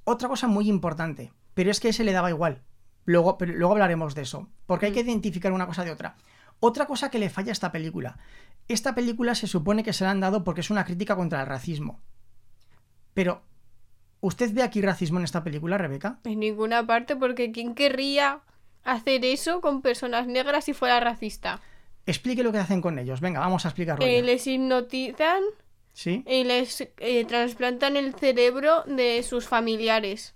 [0.04, 2.62] otra cosa muy importante, pero es que ese le daba igual.
[3.10, 6.16] Luego, pero luego hablaremos de eso, porque hay que identificar una cosa de otra.
[6.60, 8.20] Otra cosa que le falla a esta película.
[8.68, 11.48] Esta película se supone que se la han dado porque es una crítica contra el
[11.48, 12.00] racismo.
[13.16, 13.42] Pero,
[14.22, 16.20] ¿usted ve aquí racismo en esta película, Rebeca?
[16.24, 18.42] En ninguna parte, porque ¿quién querría
[18.84, 21.62] hacer eso con personas negras si fuera racista?
[22.06, 23.22] Explique lo que hacen con ellos.
[23.22, 24.06] Venga, vamos a explicarlo.
[24.06, 25.42] Eh, les hipnotizan
[25.94, 26.24] ¿Sí?
[26.28, 30.36] y les eh, trasplantan el cerebro de sus familiares.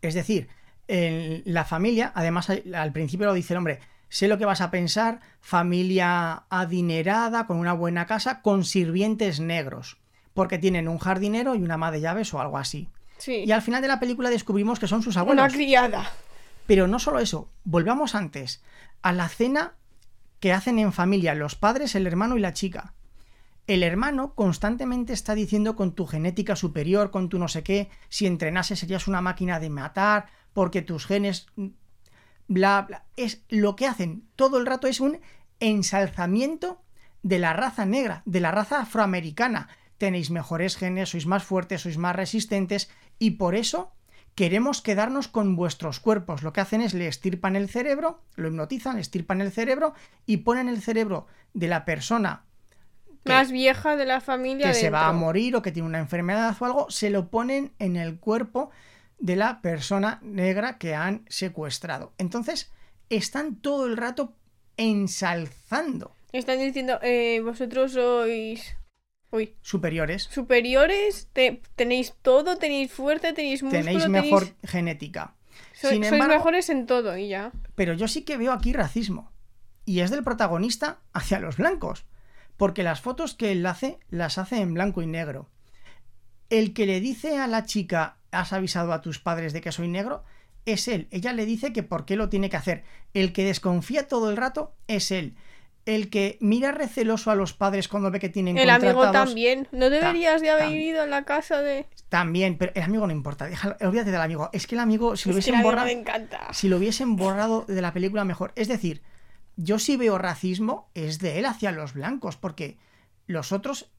[0.00, 0.48] Es decir,
[0.88, 4.70] en la familia, además al principio lo dice el hombre, sé lo que vas a
[4.70, 9.98] pensar, familia adinerada, con una buena casa, con sirvientes negros,
[10.34, 12.88] porque tienen un jardinero y una ama de llaves o algo así.
[13.18, 13.44] Sí.
[13.46, 15.52] Y al final de la película descubrimos que son sus Una abuelos.
[15.52, 16.10] criada.
[16.66, 18.62] Pero no solo eso, volvamos antes,
[19.02, 19.74] a la cena
[20.40, 22.94] que hacen en familia los padres, el hermano y la chica.
[23.66, 28.26] El hermano constantemente está diciendo con tu genética superior, con tu no sé qué, si
[28.26, 30.26] entrenases serías una máquina de matar,
[30.58, 31.46] porque tus genes...
[32.48, 33.04] Bla, bla.
[33.14, 35.20] Es lo que hacen todo el rato es un
[35.60, 36.82] ensalzamiento
[37.22, 39.68] de la raza negra, de la raza afroamericana.
[39.98, 42.90] Tenéis mejores genes, sois más fuertes, sois más resistentes
[43.20, 43.92] y por eso
[44.34, 46.42] queremos quedarnos con vuestros cuerpos.
[46.42, 49.94] Lo que hacen es le estirpan el cerebro, lo hipnotizan, le estirpan el cerebro
[50.26, 52.42] y ponen el cerebro de la persona
[53.24, 54.66] que- Más vieja de la familia.
[54.66, 57.70] que se va a morir o que tiene una enfermedad o algo, se lo ponen
[57.78, 58.70] en el cuerpo
[59.18, 62.12] de la persona negra que han secuestrado.
[62.18, 62.70] Entonces,
[63.10, 64.34] están todo el rato
[64.76, 68.76] ensalzando Están diciendo, eh, vosotros sois.
[69.30, 69.54] Uy.
[69.60, 70.22] superiores.
[70.24, 75.34] Superiores, te- tenéis todo, tenéis fuerza, tenéis músculo, Tenéis mejor genética.
[75.74, 77.52] sois, Sin sois embargo- mejores en todo y ya.
[77.74, 79.30] Pero yo sí que veo aquí racismo.
[79.84, 82.04] Y es del protagonista hacia los blancos.
[82.56, 85.48] Porque las fotos que él hace, las hace en blanco y negro.
[86.50, 89.88] El que le dice a la chica, has avisado a tus padres de que soy
[89.88, 90.24] negro,
[90.66, 91.08] es él.
[91.10, 92.84] Ella le dice que por qué lo tiene que hacer.
[93.14, 95.36] El que desconfía todo el rato es él.
[95.86, 99.66] El que mira receloso a los padres cuando ve que tienen El amigo también.
[99.72, 101.86] ¿No deberías de haber ido a la casa de.?
[102.10, 103.48] También, pero el amigo no importa.
[103.48, 104.50] déjalo- olvídate del amigo.
[104.52, 105.86] Es que el amigo, si lo Es que hubiesen borrado.
[105.86, 106.52] me encanta.
[106.52, 108.52] si lo hubiesen borrado de la película mejor.
[108.54, 109.00] Es decir,
[109.56, 112.76] yo sí veo racismo, es de él hacia los blancos, porque
[113.26, 113.90] los otros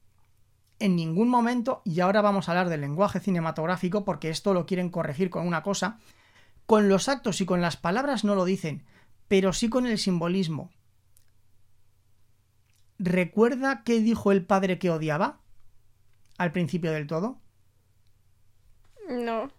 [0.80, 4.90] en ningún momento, y ahora vamos a hablar del lenguaje cinematográfico, porque esto lo quieren
[4.90, 6.00] corregir con una cosa,
[6.66, 8.84] con los actos y con las palabras no lo dicen,
[9.28, 10.72] pero sí con el simbolismo.
[12.98, 15.40] ¿Recuerda qué dijo el padre que odiaba
[16.38, 17.40] al principio del todo?
[19.10, 19.50] No.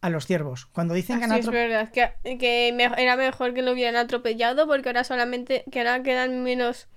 [0.00, 0.66] A los ciervos.
[0.66, 1.90] Cuando dicen que han Sí, es verdad.
[1.90, 5.64] Que, que me- era mejor que lo hubieran atropellado porque ahora solamente.
[5.70, 6.88] Que ahora quedan menos.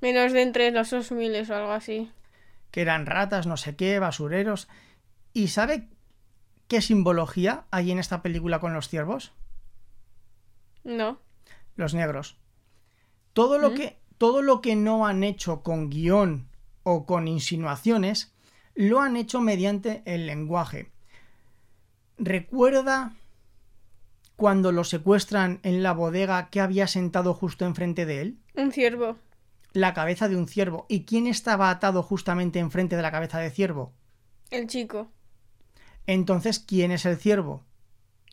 [0.00, 2.10] Menos de entre los dos miles o algo así.
[2.72, 4.66] Que eran ratas, no sé qué, basureros.
[5.32, 5.88] ¿Y sabe
[6.66, 9.32] qué simbología hay en esta película con los ciervos?
[10.82, 11.20] No.
[11.76, 12.36] Los negros.
[13.34, 13.74] Todo lo, ¿Mm?
[13.74, 16.48] que, todo lo que no han hecho con guion
[16.82, 18.32] o con insinuaciones,
[18.74, 20.90] lo han hecho mediante el lenguaje.
[22.18, 23.12] ¿Recuerda
[24.36, 28.38] cuando lo secuestran en la bodega que había sentado justo enfrente de él?
[28.54, 29.18] Un ciervo.
[29.72, 30.86] La cabeza de un ciervo.
[30.88, 33.92] ¿Y quién estaba atado justamente enfrente de la cabeza de ciervo?
[34.50, 35.10] El chico.
[36.06, 37.64] Entonces, ¿quién es el ciervo?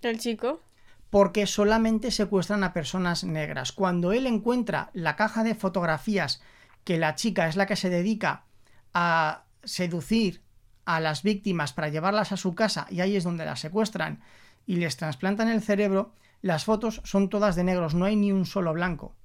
[0.01, 0.61] El chico.
[1.09, 3.71] porque solamente secuestran a personas negras.
[3.71, 6.41] Cuando él encuentra la caja de fotografías
[6.83, 8.45] que la chica es la que se dedica
[8.93, 10.41] a seducir
[10.85, 14.21] a las víctimas para llevarlas a su casa y ahí es donde las secuestran
[14.65, 18.45] y les trasplantan el cerebro, las fotos son todas de negros, no hay ni un
[18.45, 19.15] solo blanco.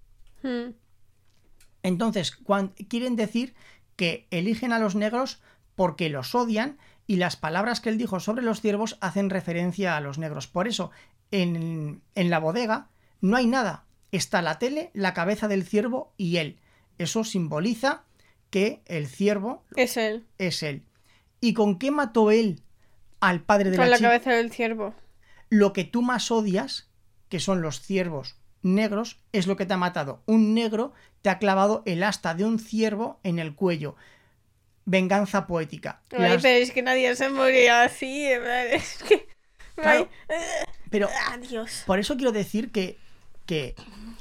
[0.43, 0.73] Hmm.
[1.85, 2.37] Entonces,
[2.89, 3.55] quieren decir
[3.95, 5.41] que eligen a los negros
[5.77, 10.01] porque los odian y las palabras que él dijo sobre los ciervos hacen referencia a
[10.01, 10.47] los negros.
[10.47, 10.91] Por eso,
[11.31, 12.89] en, en la bodega
[13.21, 13.85] no hay nada.
[14.13, 16.59] Está la tele, la cabeza del ciervo y él.
[16.97, 18.05] Eso simboliza
[18.49, 20.25] que el ciervo Es él.
[20.39, 20.85] es él.
[21.41, 22.63] ¿Y con qué mató él
[23.21, 24.95] al padre de Con la cabeza del ciervo.
[25.51, 26.89] Lo que tú más odias,
[27.29, 30.23] que son los ciervos negros, es lo que te ha matado.
[30.27, 33.95] Un negro te ha clavado el asta de un ciervo en el cuello.
[34.87, 36.03] Venganza poética.
[36.13, 38.27] Ay, Las- pero es que nadie se moría así.
[38.27, 39.29] Es que.
[39.75, 40.09] Claro.
[40.91, 41.83] Pero Adiós.
[41.87, 42.99] por eso quiero decir que,
[43.47, 43.75] que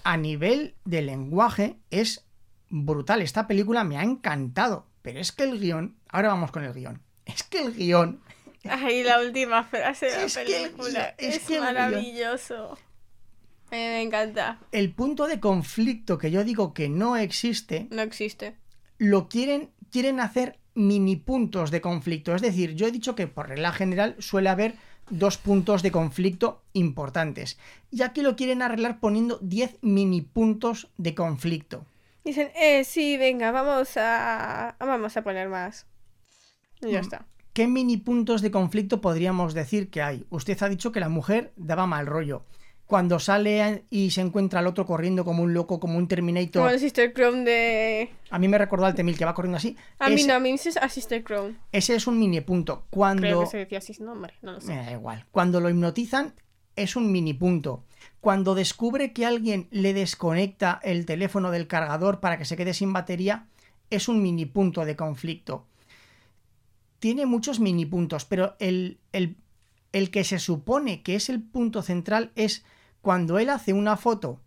[0.04, 2.26] a nivel de lenguaje es
[2.70, 3.22] brutal.
[3.22, 4.88] Esta película me ha encantado.
[5.02, 5.98] Pero es que el guion.
[6.10, 7.02] Ahora vamos con el guion.
[7.26, 8.22] Es que el guion.
[8.68, 11.16] Ay, la última frase de la Es que el película.
[11.18, 12.78] es que maravilloso.
[13.74, 14.60] Mí me encanta.
[14.72, 17.88] El punto de conflicto que yo digo que no existe.
[17.90, 18.56] No existe.
[19.00, 22.36] lo quieren, quieren hacer mini puntos de conflicto.
[22.36, 24.76] Es decir, yo he dicho que por regla general suele haber
[25.10, 27.58] dos puntos de conflicto importantes.
[27.90, 31.86] Y aquí lo quieren arreglar poniendo 10 mini puntos de conflicto.
[32.24, 34.76] Dicen, eh, sí, venga, vamos a.
[34.80, 35.88] Vamos a poner más.
[36.82, 37.04] Y ya Mm.
[37.06, 37.26] está.
[37.54, 40.26] ¿Qué mini puntos de conflicto podríamos decir que hay?
[40.30, 42.46] Usted ha dicho que la mujer daba mal rollo.
[42.94, 46.72] Cuando sale y se encuentra al otro corriendo como un loco, como un Como Terminator.
[46.72, 48.12] el Sister Crown de.
[48.30, 49.76] A mí me recordó al Temil que va corriendo así.
[49.98, 51.58] A mí Ese- no, a mí es a Sister Crown.
[51.72, 52.86] Ese es un mini punto.
[52.92, 53.22] Cuando.
[53.24, 54.68] Creo que se decía así su nombre, no lo sé.
[54.68, 55.26] Me da igual.
[55.32, 56.36] Cuando lo hipnotizan
[56.76, 57.84] es un mini punto.
[58.22, 62.94] Cuando descubre que alguien le desconecta el teléfono del cargador para que se quede sin
[62.94, 63.48] batería,
[63.90, 65.66] es un mini punto de conflicto.
[67.00, 69.36] Tiene muchos mini puntos, pero el, el-
[69.94, 72.64] el que se supone que es el punto central es
[73.04, 74.40] cuando él hace una foto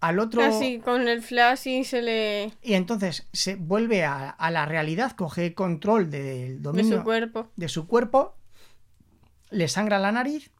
[0.00, 2.52] al otro Así, con el flash y se le.
[2.62, 7.48] y entonces se vuelve a, a la realidad, coge control del de dominio su cuerpo.
[7.56, 8.34] de su cuerpo,
[9.50, 10.50] le sangra la nariz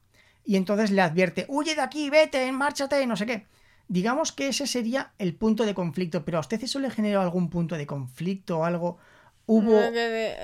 [0.45, 3.47] y entonces le advierte, huye de aquí, vete, márchate, no sé qué.
[3.89, 7.51] Digamos que ese sería el punto de conflicto, pero a usted eso le generó algún
[7.51, 8.99] punto de conflicto o algo.
[9.47, 9.73] Hubo...
[9.73, 10.37] No, que de-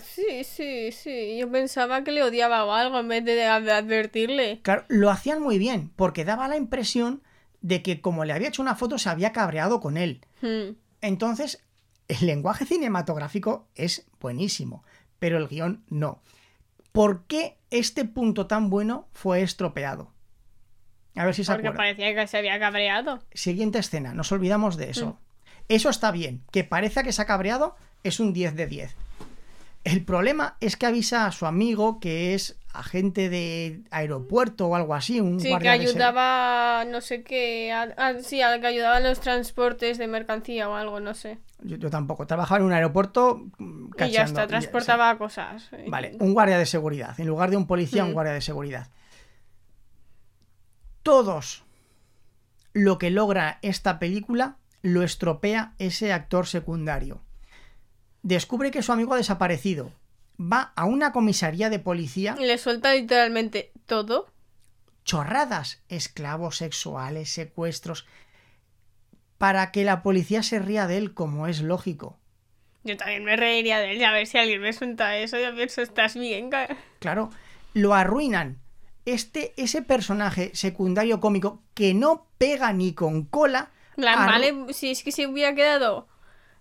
[0.00, 1.38] sí, sí, sí.
[1.38, 4.60] Yo pensaba que le odiaba o algo en vez de, advertirle.
[4.62, 7.22] Claro, lo hacían muy bien, porque daba la impresión
[7.60, 10.20] de que como le había hecho una foto se había cabreado con él.
[10.42, 10.76] Hmm.
[11.00, 11.64] Entonces,
[12.08, 14.84] el lenguaje cinematográfico es buenísimo,
[15.18, 16.22] pero el guion no.
[16.92, 20.12] ¿Por qué este punto tan bueno fue estropeado?
[21.16, 21.94] A ver si se Porque acuerda.
[21.94, 23.20] parecía que se había cabreado.
[23.32, 25.18] Siguiente escena, nos olvidamos de eso.
[25.68, 28.96] Eso está bien, que parezca que se ha cabreado es un 10 de 10.
[29.84, 34.94] El problema es que avisa a su amigo que es agente de aeropuerto o algo
[34.94, 37.70] así, un Sí, que guardia de se- ayudaba, no sé qué.
[37.70, 41.38] a- a- sí, a- que ayudaba en los transportes de mercancía o algo, no sé.
[41.60, 45.68] Yo, yo tampoco, trabajaba en un aeropuerto mm, y ya está, transportaba cosas.
[45.86, 48.14] Vale, un guardia de seguridad, en lugar de un policía, un Mm.
[48.14, 48.88] guardia de seguridad.
[51.02, 51.62] Todos
[52.72, 57.20] lo que logra esta película lo estropea ese actor secundario.
[58.24, 59.92] Descubre que su amigo ha desaparecido.
[60.40, 64.26] Va a una comisaría de policía Y le suelta literalmente todo.
[65.04, 68.06] chorradas, esclavos sexuales, secuestros,
[69.38, 72.18] para que la policía se ría de él como es lógico.
[72.82, 73.98] Yo también me reiría de él.
[73.98, 75.38] y A ver si alguien me suelta eso.
[75.38, 76.48] Yo pienso, estás bien.
[76.50, 76.74] ca-".
[77.00, 77.30] Claro,
[77.74, 78.58] lo arruinan.
[79.04, 83.70] Este, ese personaje secundario cómico que no pega ni con cola.
[83.98, 86.08] Vale, si es que se hubiera quedado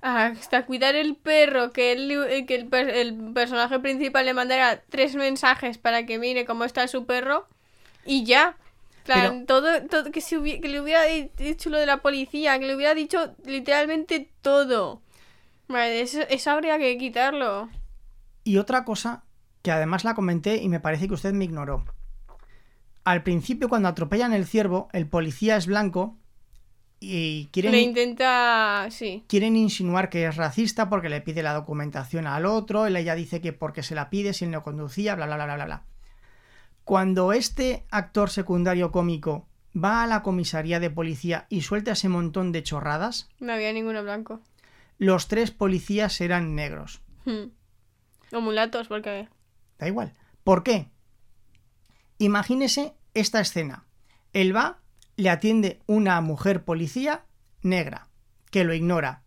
[0.04, 5.16] hasta cuidar el perro, que, eh, que el, per- el personaje principal le mandara tres
[5.16, 7.48] mensajes para que mire cómo está su perro
[8.06, 8.58] y ya.
[9.48, 12.76] Todo, todo que, se que le hubiera di- dicho lo de la policía, que le
[12.76, 15.02] hubiera dicho literalmente todo.
[15.68, 17.70] Vale, eso, eso habría que quitarlo.
[18.44, 19.24] Y otra cosa
[19.62, 21.86] que además la comenté y me parece que usted me ignoró.
[23.06, 26.18] Al principio, cuando atropellan el ciervo, el policía es blanco
[27.04, 28.88] y quieren, Le intenta.
[28.90, 29.24] Sí.
[29.28, 33.42] quieren insinuar que es racista porque le pide la documentación al otro, él ella dice
[33.42, 35.84] que porque se la pide si él no conducía, bla, bla, bla, bla, bla, bla.
[36.84, 42.52] Cuando este actor secundario cómico va a la comisaría de policía y suelta ese montón
[42.52, 44.42] de chorradas, No había ninguno blanco.
[44.98, 47.02] los tres policías eran negros.
[47.26, 47.52] Hmm.
[48.36, 49.28] O mulatos, porque.
[49.80, 50.14] Da igual.
[50.44, 50.88] ¿Por qué?
[52.18, 53.86] Imagínese esta escena.
[54.34, 54.80] Él va,
[55.16, 57.26] le atiende una mujer policía
[57.62, 58.08] negra,
[58.52, 59.24] que lo ignora.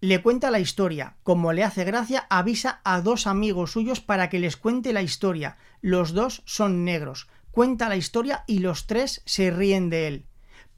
[0.00, 1.16] Le cuenta la historia.
[1.22, 5.56] Como le hace gracia, avisa a dos amigos suyos para que les cuente la historia.
[5.80, 7.28] Los dos son negros.
[7.50, 10.26] Cuenta la historia y los tres se ríen de él.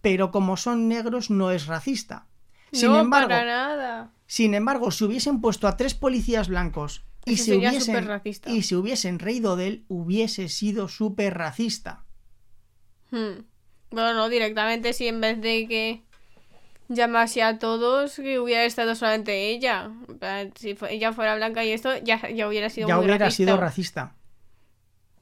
[0.00, 2.26] Pero como son negros no es racista.
[2.72, 4.12] Sin no, embargo, para nada.
[4.26, 9.18] sin embargo, si hubiesen puesto a tres policías blancos y se, hubiesen, y se hubiesen
[9.18, 12.04] reído de él, hubiese sido súper racista.
[13.10, 13.47] Hmm.
[13.90, 16.02] Bueno, no, directamente si en vez de que
[16.88, 19.90] llamase a todos, que hubiera estado solamente ella.
[20.56, 23.44] Si ella fuera blanca y esto, ya, ya hubiera sido ya muy hubiera racista.
[23.52, 24.14] sido racista.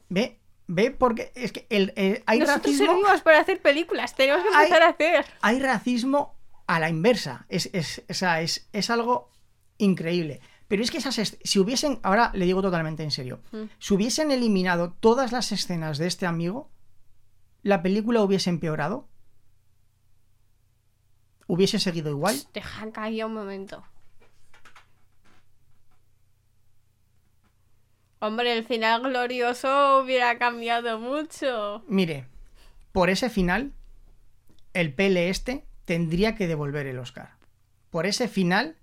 [0.08, 0.38] ¿Ve?
[0.68, 0.90] ¿Ve?
[0.90, 4.64] Porque es que el, el- hay, Nosotros racismo, servimos para hacer películas, tenemos que Hay-
[4.66, 5.24] empezar a hacer.
[5.40, 7.46] hay racismo a la inversa.
[7.48, 9.30] Es, es, o sea, es, es algo
[9.78, 10.40] increíble.
[10.68, 13.64] Pero es que esas si hubiesen, ahora le digo totalmente en serio, Mm.
[13.78, 16.70] si hubiesen eliminado todas las escenas de este amigo,
[17.66, 19.08] la película hubiese empeorado.
[21.48, 22.36] Hubiese seguido igual.
[22.54, 23.82] Deja caer un momento.
[28.20, 31.82] Hombre, el final glorioso hubiera cambiado mucho.
[31.88, 32.28] Mire,
[32.92, 33.72] por ese final,
[34.72, 37.34] el PL este tendría que devolver el Oscar.
[37.90, 38.76] Por ese final,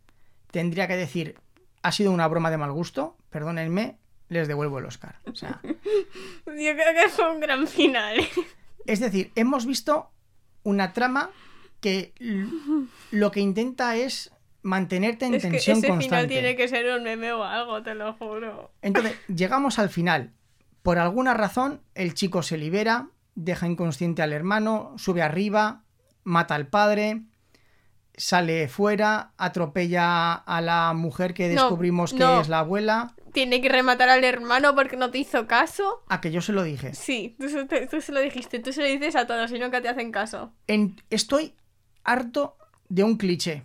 [0.52, 1.39] tendría que decir,
[1.84, 5.22] ha sido una broma de mal gusto, perdónenme, les devuelvo el Oscar.
[5.26, 5.74] O sea, Yo
[6.46, 8.17] creo que fue un gran final.
[8.86, 10.12] Es decir, hemos visto
[10.63, 11.30] una trama
[11.80, 12.13] que
[13.12, 16.06] lo que intenta es mantenerte en Es que tensión ese constante.
[16.06, 18.72] final tiene que ser un meme o algo, te lo juro.
[18.82, 20.32] Entonces, llegamos al final.
[20.82, 25.84] Por alguna razón, el chico se libera, deja inconsciente al hermano, sube arriba,
[26.24, 27.24] mata al padre,
[28.15, 32.41] sale fuera, atropella a la mujer que No, descubrimos que no.
[32.41, 33.15] es la abuela.
[33.32, 36.04] Tiene que rematar al hermano porque no te hizo caso.
[36.08, 36.93] A que yo se lo dije.
[36.93, 39.82] Sí, tú, se- tú se lo dijiste, tú se lo dices a todos y nunca
[39.82, 40.52] te hacen caso.
[40.67, 41.56] En- estoy
[42.04, 42.56] harto
[42.89, 43.63] de un cliché.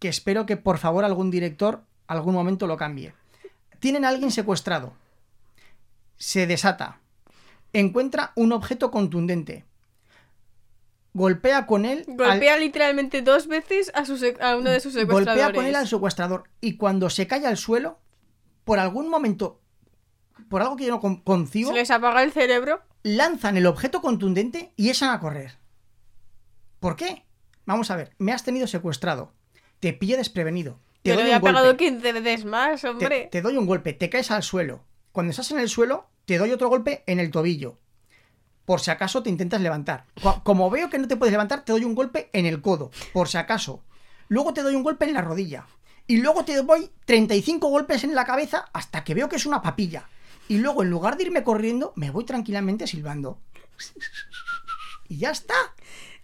[0.00, 3.14] Que espero que por favor algún director algún momento lo cambie.
[3.78, 4.92] Tienen a alguien secuestrado.
[6.16, 6.98] Se desata.
[7.72, 9.64] Encuentra un objeto contundente.
[11.14, 12.04] Golpea con él.
[12.08, 15.44] al- Golpea literalmente dos veces a, su sec- a uno de sus secuestradores.
[15.44, 16.44] golpea con él al secuestrador.
[16.60, 18.00] Y cuando se cae al suelo,
[18.64, 19.60] por algún momento,
[20.48, 22.82] por algo que yo no con- concibo, Se les apaga el cerebro.
[23.04, 25.58] lanzan el objeto contundente y echan a correr.
[26.80, 27.24] ¿Por qué?
[27.66, 29.32] Vamos a ver, me has tenido secuestrado.
[29.80, 30.80] Te pillo desprevenido.
[31.02, 31.46] te le doy un golpe.
[31.48, 33.28] pegado 15 veces más, te, hombre.
[33.30, 34.84] te doy un golpe, te caes al suelo.
[35.12, 37.78] Cuando estás en el suelo, te doy otro golpe en el tobillo.
[38.64, 40.04] Por si acaso te intentas levantar.
[40.42, 42.90] Como veo que no te puedes levantar, te doy un golpe en el codo.
[43.12, 43.82] Por si acaso.
[44.28, 45.66] Luego te doy un golpe en la rodilla.
[46.06, 49.62] Y luego te doy 35 golpes en la cabeza hasta que veo que es una
[49.62, 50.08] papilla.
[50.48, 53.38] Y luego, en lugar de irme corriendo, me voy tranquilamente silbando.
[55.08, 55.54] Y ya está.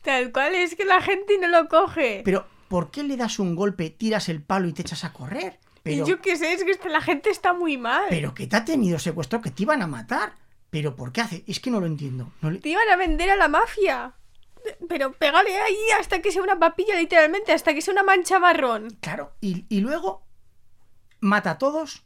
[0.02, 2.22] Tal cual, es que la gente no lo coge.
[2.24, 5.58] Pero, ¿por qué le das un golpe, tiras el palo y te echas a correr?
[5.82, 8.04] Pero, Y yo qué sé, es que la gente está muy mal.
[8.10, 10.34] pero que te ha tenido secuestrado, que te iban a matar.
[10.70, 11.44] Pero ¿por qué hace?
[11.46, 12.32] Es que no lo entiendo.
[12.40, 14.14] No le- Te iban a vender a la mafia.
[14.88, 18.96] Pero pégale ahí hasta que sea una papilla, literalmente, hasta que sea una mancha marrón.
[19.00, 20.22] Claro, y, y luego
[21.20, 22.04] mata a todos.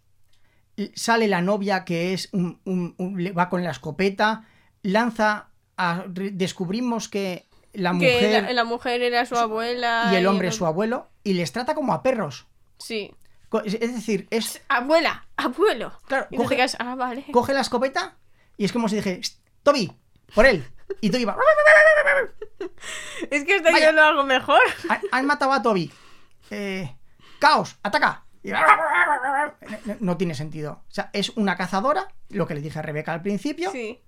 [0.95, 2.95] Sale la novia que es un, un-
[3.37, 4.47] va con la escopeta.
[4.83, 5.49] Lanza.
[5.77, 10.11] a- descubrimos que la Que mujer la, la mujer era su abuela.
[10.13, 11.09] y el hombre su abuelo.
[11.25, 12.47] Y les trata como a perros.
[12.79, 13.13] Sí.
[13.65, 14.63] Es decir, es.
[14.69, 15.93] Abuela, abuelo.
[16.07, 16.45] Claro, Y no
[16.79, 17.25] ah, vale.
[17.33, 18.17] Coge la escopeta.
[18.57, 19.21] Y es como si dije.
[19.21, 19.93] "Shh, Toby,
[20.35, 20.65] por él.
[21.01, 21.37] Y Toby va.
[23.31, 23.87] Es que hasta Vaya.
[23.87, 24.61] yo lo hago mejor.
[24.89, 25.91] Han, han matado a Toby.
[26.51, 26.95] Eh,
[27.39, 28.25] caos, ataca.
[28.43, 30.83] No, no tiene sentido.
[30.89, 33.71] O sea, es una cazadora, lo que le dije a Rebeca al principio.
[33.71, 34.01] Sí.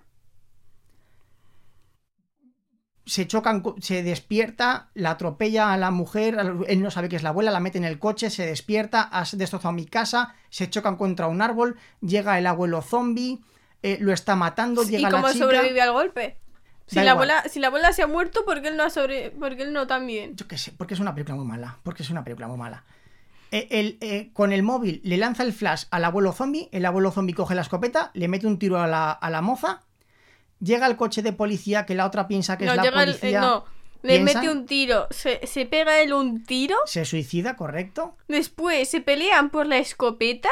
[3.07, 6.37] Se chocan, se despierta, la atropella a la mujer.
[6.67, 9.39] Él no sabe que es la abuela, la mete en el coche, se despierta, has
[9.39, 10.35] destrozado mi casa.
[10.51, 11.79] Se chocan contra un árbol.
[12.01, 13.41] Llega el abuelo zombie,
[13.93, 14.83] eh, lo está matando.
[14.83, 15.45] ¿Y Llega la cómo chica.
[15.45, 16.37] sobrevive al golpe?
[16.89, 19.31] Si la, abuela, si la abuela se ha muerto, ¿por qué él no ha sobre...
[19.33, 20.37] ¿Por qué él no también?
[20.37, 21.79] Yo qué sé, porque es una película muy mala.
[21.83, 22.85] Porque es una película muy mala.
[23.51, 26.69] Eh, el, eh, con el móvil le lanza el flash al abuelo zombie.
[26.73, 29.83] El abuelo zombie coge la escopeta, le mete un tiro a la, a la moza.
[30.61, 33.11] Llega el coche de policía que la otra piensa que no, es la llega el-
[33.11, 33.41] eh, policía.
[33.41, 33.65] no,
[34.03, 38.17] le piensan- mete un tiro, se, se pega él un tiro, Se suicida, correcto.
[38.29, 40.51] después se pelean por la escopeta,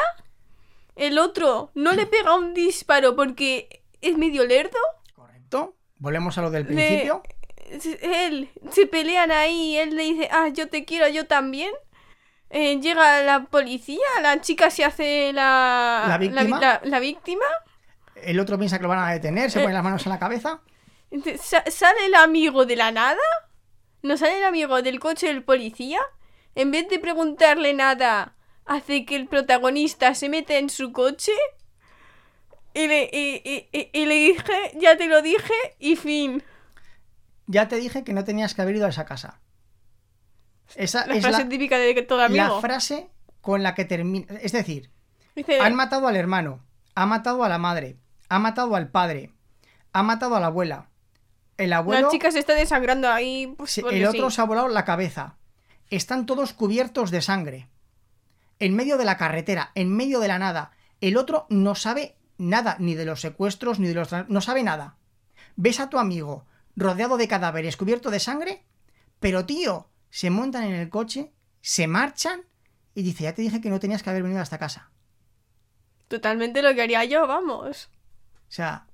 [0.95, 4.77] el otro no le pega un disparo porque es medio lerdo,
[5.15, 5.75] Correcto.
[5.97, 7.23] Volvemos a lo del Le- principio.
[8.01, 11.71] él, se pelean ahí, él le dice, ah, yo te quiero, yo también.
[12.49, 16.59] Eh, llega la policía, la chica se hace la, ¿La víctima?
[16.59, 17.43] la- la víctima.
[18.15, 19.63] El otro piensa que lo van a detener, se Eh.
[19.63, 20.61] pone las manos en la cabeza.
[21.41, 23.21] ¿Sale el amigo de la nada?
[24.03, 25.99] ¿No sale el amigo del coche del policía?
[26.53, 28.34] En vez de preguntarle nada,
[28.65, 31.31] hace que el protagonista se meta en su coche
[32.73, 36.43] y le, y, y- y- le dije, ya te lo dije, y fin.
[37.47, 39.39] Ya te dije que no tenías que haber ido a esa casa.
[40.75, 42.59] Esa La es frase la, típica de todo la amigo.
[42.59, 43.09] frase
[43.41, 44.25] con la que termina.
[44.41, 44.91] Es decir,
[45.35, 47.97] Dice, Han matado al hermano, ha matado a la madre,
[48.29, 49.31] ha matado al padre,
[49.93, 50.89] ha matado a la abuela.
[51.57, 53.53] El abuelo, la chica se está desangrando ahí.
[53.57, 54.35] Pues, el otro sí.
[54.35, 55.37] se ha volado la cabeza.
[55.89, 57.69] Están todos cubiertos de sangre.
[58.59, 60.71] En medio de la carretera, en medio de la nada.
[61.01, 64.09] El otro no sabe nada, ni de los secuestros, ni de los...
[64.29, 64.97] No sabe nada.
[65.55, 68.65] Ves a tu amigo rodeado de cadáveres, cubierto de sangre,
[69.19, 72.41] pero tío, se montan en el coche, se marchan
[72.93, 74.91] y dice, ya te dije que no tenías que haber venido a esta casa.
[76.07, 77.89] Totalmente lo que haría yo, vamos.
[78.47, 78.85] O sea,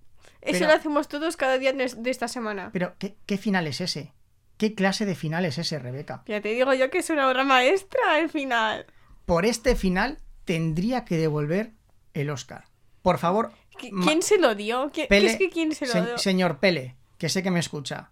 [0.42, 2.70] Eso Pero- lo hacemos todos cada día de esta semana.
[2.74, 4.14] Pero, ¿qué, qué final es ese?
[4.58, 6.24] ¿Qué clase de final es ese, Rebeca?
[6.28, 8.86] Ya te digo yo que es una obra maestra al final.
[9.26, 11.72] Por este final tendría que devolver
[12.14, 12.66] el Oscar.
[13.02, 14.92] Por favor, ¿Qui- ma- ¿Quién se lo dio?
[14.92, 16.18] ¿Qui- Pele- ¿Qué es que quién se lo se- dio?
[16.18, 18.12] señor Pele, que sé que me escucha,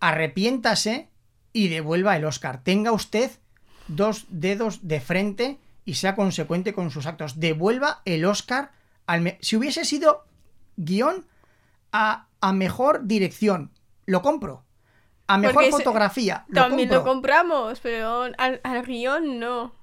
[0.00, 1.08] arrepiéntase
[1.52, 2.62] y devuelva el Oscar.
[2.62, 3.30] Tenga usted
[3.88, 7.40] dos dedos de frente y sea consecuente con sus actos.
[7.40, 8.72] Devuelva el Oscar
[9.06, 9.38] al...
[9.40, 10.24] si hubiese sido
[10.76, 11.26] guion
[11.92, 13.70] a, a mejor dirección,
[14.06, 14.64] lo compro.
[15.26, 17.04] A mejor Porque fotografía, lo También compro.
[17.04, 19.74] lo compramos, pero al, al guion no.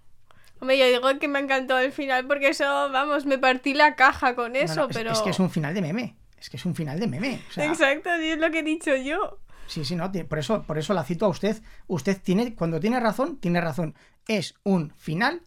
[0.59, 4.35] Hombre, yo digo que me encantó el final porque eso, vamos, me partí la caja
[4.35, 5.11] con eso, no, es, pero...
[5.11, 6.15] es que es un final de meme.
[6.37, 7.41] Es que es un final de meme.
[7.49, 9.39] o sea, Exacto, y es lo que he dicho yo.
[9.67, 10.11] sí, sí, no.
[10.11, 11.61] Por eso, por eso la cito a usted.
[11.87, 13.95] Usted tiene, cuando tiene razón, tiene razón.
[14.27, 15.41] Es un final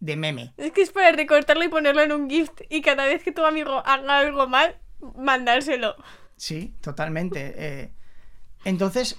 [0.00, 0.52] de meme.
[0.56, 3.44] Es que es para recortarlo y ponerlo en un gift y cada vez que tu
[3.44, 4.76] amigo haga algo mal,
[5.16, 5.94] mandárselo.
[6.36, 7.54] Sí, totalmente.
[7.56, 7.92] eh.
[8.64, 9.16] entonces,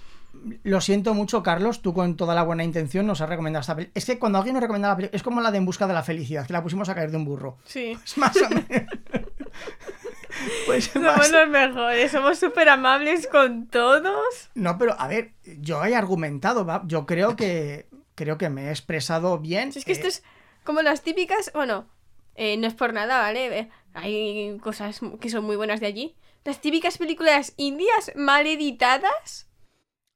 [0.64, 1.82] lo siento mucho, Carlos.
[1.82, 3.94] Tú con toda la buena intención nos has recomendado esta película.
[3.96, 5.94] Es que cuando alguien nos recomienda la película, es como la de En busca de
[5.94, 7.58] la felicidad, que la pusimos a caer de un burro.
[7.66, 7.98] Sí.
[8.04, 8.66] Es más o menos.
[10.66, 14.50] pues Somos más- los mejores, somos súper amables con todos.
[14.56, 16.82] No, pero a ver, yo he argumentado, ¿va?
[16.86, 19.72] yo creo que creo que me he expresado bien.
[19.72, 20.24] Si es que eh, esto es
[20.64, 21.88] como las típicas, bueno,
[22.36, 23.70] eh, no es por nada, ¿vale?
[23.94, 26.16] Hay cosas que son muy buenas de allí.
[26.44, 29.48] Las típicas películas indias mal editadas.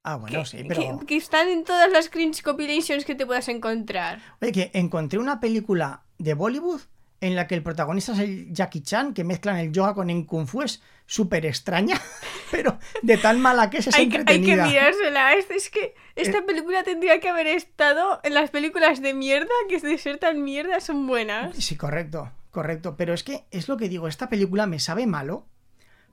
[0.08, 1.00] Ah, bueno, que, sí, pero...
[1.00, 4.20] que- que están en todas las cringe compilations que te puedas encontrar.
[4.40, 6.80] Oye, que encontré una película de Bollywood
[7.20, 10.24] en la que el protagonista es el Jackie Chan, que mezclan el yoga con el
[10.26, 12.00] kung fu, es súper extraña,
[12.52, 14.66] pero de tal mala que es, es Hay, que- hay que entretenida.
[14.68, 15.34] mirársela.
[15.34, 19.80] Es, es que esta película tendría que haber estado en las películas de mierda, que
[19.80, 21.56] de ser tan mierda son buenas.
[21.56, 22.96] Sí, correcto, correcto.
[22.96, 25.46] Pero es que es lo que digo, esta película me sabe malo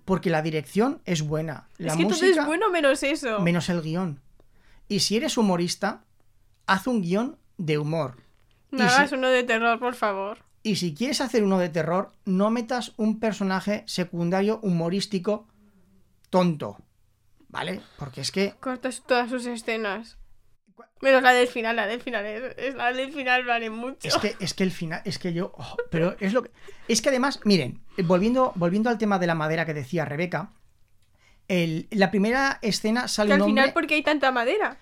[0.06, 1.68] porque la dirección es buena.
[1.78, 3.40] La es que música, todo es bueno menos eso.
[3.40, 4.20] menos el guion.
[4.88, 6.04] Y si eres humorista,
[6.68, 8.18] haz un guion de humor.
[8.72, 10.40] No si- hagas uno de terror, por favor.
[10.64, 15.48] Y si quieres hacer uno de terror, no metas un personaje secundario humorístico
[16.30, 16.78] tonto.
[17.50, 17.82] ¿Vale?
[18.00, 20.18] Porque es que Cortas todas sus escenas.
[21.02, 24.08] Menos la del final, la del final es, es- la del final vale mucho.
[24.08, 25.52] Es que, es que el final, es que yo.
[25.58, 26.52] oh, pero es lo que.
[26.88, 30.52] Es que además, miren, volviendo, volviendo al tema de la madera que decía Rebeca,
[31.48, 34.78] el- la primera escena sale Que al un hombre final, ¿por qué hay tanta madera?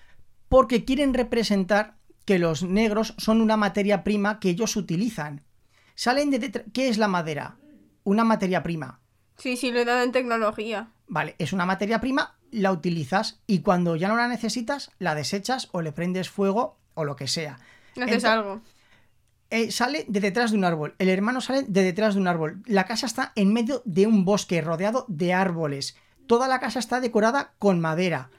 [0.48, 5.44] porque quieren representar que los negros son una materia prima que ellos utilizan.
[5.94, 6.66] Salen de detrás.
[6.74, 7.56] ¿Qué es la madera?
[8.04, 9.00] Una materia prima.
[9.38, 10.90] Sí, sí, lo he dado en tecnología.
[11.08, 15.68] Vale, es una materia prima, la utilizas y cuando ya no la necesitas, la desechas
[15.72, 17.58] o le prendes fuego o lo que sea.
[18.00, 18.60] Haces algo.
[19.50, 22.62] Eh, sale de detrás de un árbol, el hermano sale de detrás de un árbol,
[22.64, 25.94] la casa está en medio de un bosque rodeado de árboles,
[26.26, 28.30] toda la casa está decorada con madera.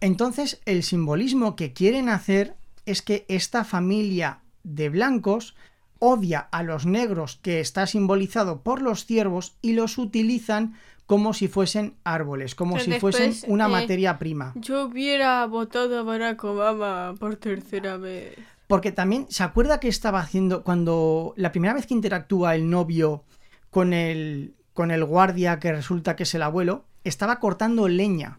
[0.00, 2.56] Entonces, el simbolismo que quieren hacer
[2.86, 5.54] es que esta familia de blancos
[5.98, 10.74] odia a los negros que está simbolizado por los ciervos y los utilizan
[11.06, 14.52] como si fuesen árboles, como Pero si después, fuesen una eh, materia prima.
[14.54, 18.36] Yo hubiera votado a Barack Obama por tercera vez.
[18.66, 23.24] Porque también, ¿se acuerda que estaba haciendo cuando la primera vez que interactúa el novio
[23.70, 26.84] con el, con el guardia que resulta que es el abuelo?
[27.04, 28.38] Estaba cortando leña.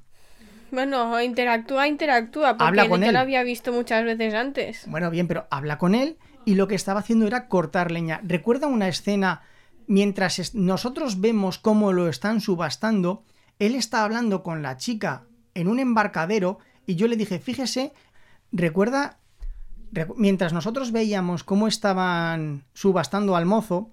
[0.71, 3.13] Bueno, interactúa, interactúa, porque Habla con yo él.
[3.13, 4.85] lo había visto muchas veces antes.
[4.87, 8.19] Bueno, bien, pero habla con él y lo que estaba haciendo era cortar leña.
[8.23, 9.43] ¿Recuerda una escena
[9.87, 13.23] mientras nosotros vemos cómo lo están subastando?
[13.59, 15.23] Él está hablando con la chica
[15.53, 17.93] en un embarcadero y yo le dije, fíjese,
[18.51, 19.19] recuerda,
[19.91, 23.89] recu- mientras nosotros veíamos cómo estaban subastando al mozo,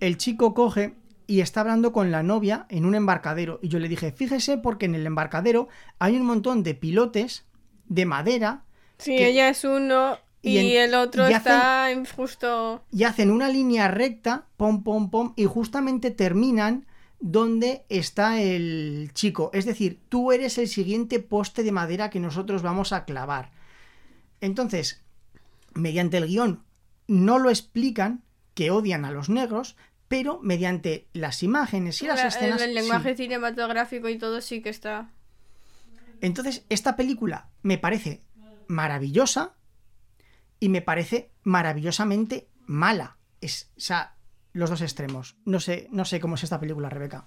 [0.00, 0.94] el chico coge
[1.26, 3.58] y está hablando con la novia en un embarcadero.
[3.62, 5.68] Y yo le dije, fíjese porque en el embarcadero
[5.98, 7.44] hay un montón de pilotes
[7.86, 8.64] de madera
[8.98, 12.84] Sí, que- ella es uno y, y en- el otro y está en justo...
[12.92, 16.86] y hacen una línea recta, pom, pom, pom, y justamente terminan
[17.20, 19.50] donde está el chico.
[19.54, 23.50] Es decir, tú eres el siguiente poste de madera que nosotros vamos a clavar.
[24.40, 25.02] Entonces,
[25.72, 26.62] mediante el guion,
[27.08, 28.22] no lo explican
[28.54, 29.76] que odian a los negros,
[30.08, 32.60] pero mediante las imágenes y las La- escenas...
[32.60, 32.74] el, sí.
[32.74, 35.08] lenguaje cinematográfico y todo sí que está.
[36.20, 38.20] Entonces, esta película me parece
[38.68, 39.54] maravillosa
[40.60, 43.16] y me parece maravillosamente mala.
[43.40, 44.14] Es, o sea,
[44.52, 45.36] los dos extremos.
[45.44, 47.26] No sé, no sé cómo es esta película, Rebeca.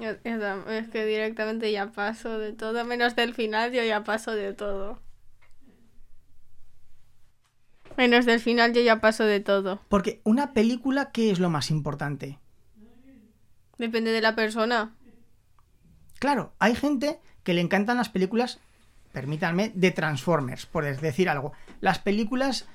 [0.00, 4.98] Es que directamente ya paso de todo, menos del final, yo ya paso de todo.
[7.98, 9.80] Menos del final, yo ya paso de todo.
[9.90, 12.38] Porque una película, ¿qué es lo más importante?
[13.76, 14.94] Depende de la persona.
[16.18, 18.60] Claro, hay gente que le encantan las películas,
[19.12, 21.52] permítanme, de Transformers, por decir algo.
[21.80, 22.66] Las películas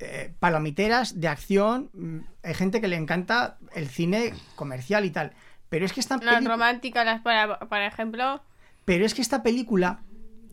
[0.00, 5.32] eh, palomiteras de acción, mm, hay gente que le encanta el cine comercial y tal.
[5.68, 6.54] Pero es que esta Las película...
[6.54, 8.40] románticas, las para, por ejemplo.
[8.84, 10.02] Pero es que esta película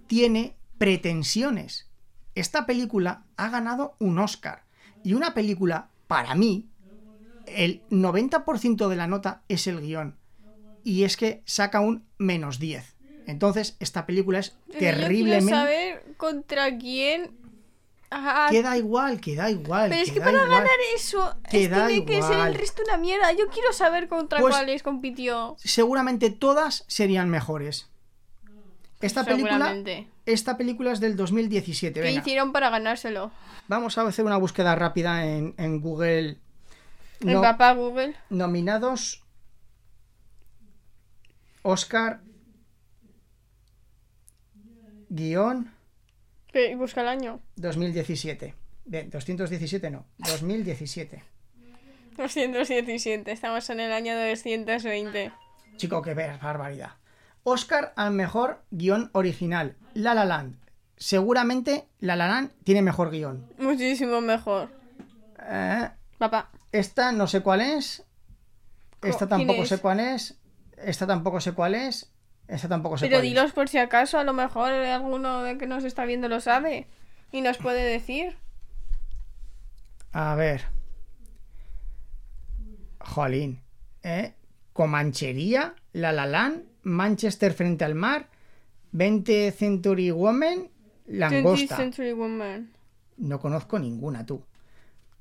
[0.07, 1.89] tiene pretensiones.
[2.33, 4.63] Esta película ha ganado un Oscar.
[5.03, 6.67] Y una película, para mí,
[7.45, 10.17] el 90% de la nota es el guion.
[10.83, 12.94] Y es que saca un menos 10.
[13.27, 15.51] Entonces, esta película es Pero Yo quiero terriblemente...
[15.51, 17.31] saber contra quién.
[18.49, 19.89] Queda igual, queda igual.
[19.89, 20.49] pero es que queda para igual.
[20.51, 23.31] ganar eso, es- Que da tiene que ser el resto una mierda.
[23.33, 25.55] Yo quiero saber contra Pues- cuáles compitió.
[25.59, 27.89] Seguramente todas serían mejores.
[29.01, 29.75] Esta película,
[30.25, 31.93] esta película es del 2017.
[31.99, 32.21] ¿Qué venga.
[32.21, 33.31] hicieron para ganárselo?
[33.67, 36.37] Vamos a hacer una búsqueda rápida en, en Google.
[37.19, 38.15] Papá Google.
[38.29, 39.23] nominados
[41.63, 42.21] Oscar
[45.15, 45.71] guion
[46.77, 47.41] Busca el año.
[47.57, 48.55] 2017.
[48.85, 51.23] De 217 no, 2017.
[52.17, 53.31] 217.
[53.31, 55.33] Estamos en el año 220.
[55.75, 56.91] Chico, qué barbaridad.
[57.43, 59.75] Oscar al mejor guion original.
[59.93, 60.55] La La Land.
[60.95, 63.45] Seguramente La La Land tiene mejor guion.
[63.57, 64.69] Muchísimo mejor.
[65.45, 66.51] Eh, Papá.
[66.71, 68.05] esta no sé cuál es.
[69.01, 69.69] Esta ¿Quién tampoco es?
[69.69, 70.39] sé cuál es.
[70.77, 72.14] Esta tampoco sé cuál es.
[72.47, 75.83] Esa tampoco sé Pero dilos por si acaso, a lo mejor alguno de que nos
[75.83, 76.87] está viendo lo sabe
[77.31, 78.37] y nos puede decir.
[80.11, 80.63] A ver.
[82.99, 83.61] Jolín.
[84.03, 84.33] ¿Eh?
[84.73, 88.29] Comanchería, La La Land, Manchester frente al mar,
[88.91, 90.69] 20 Century Woman, 20th
[91.07, 91.77] Langosta.
[91.77, 92.71] Century Woman.
[93.17, 94.43] No conozco ninguna, tú.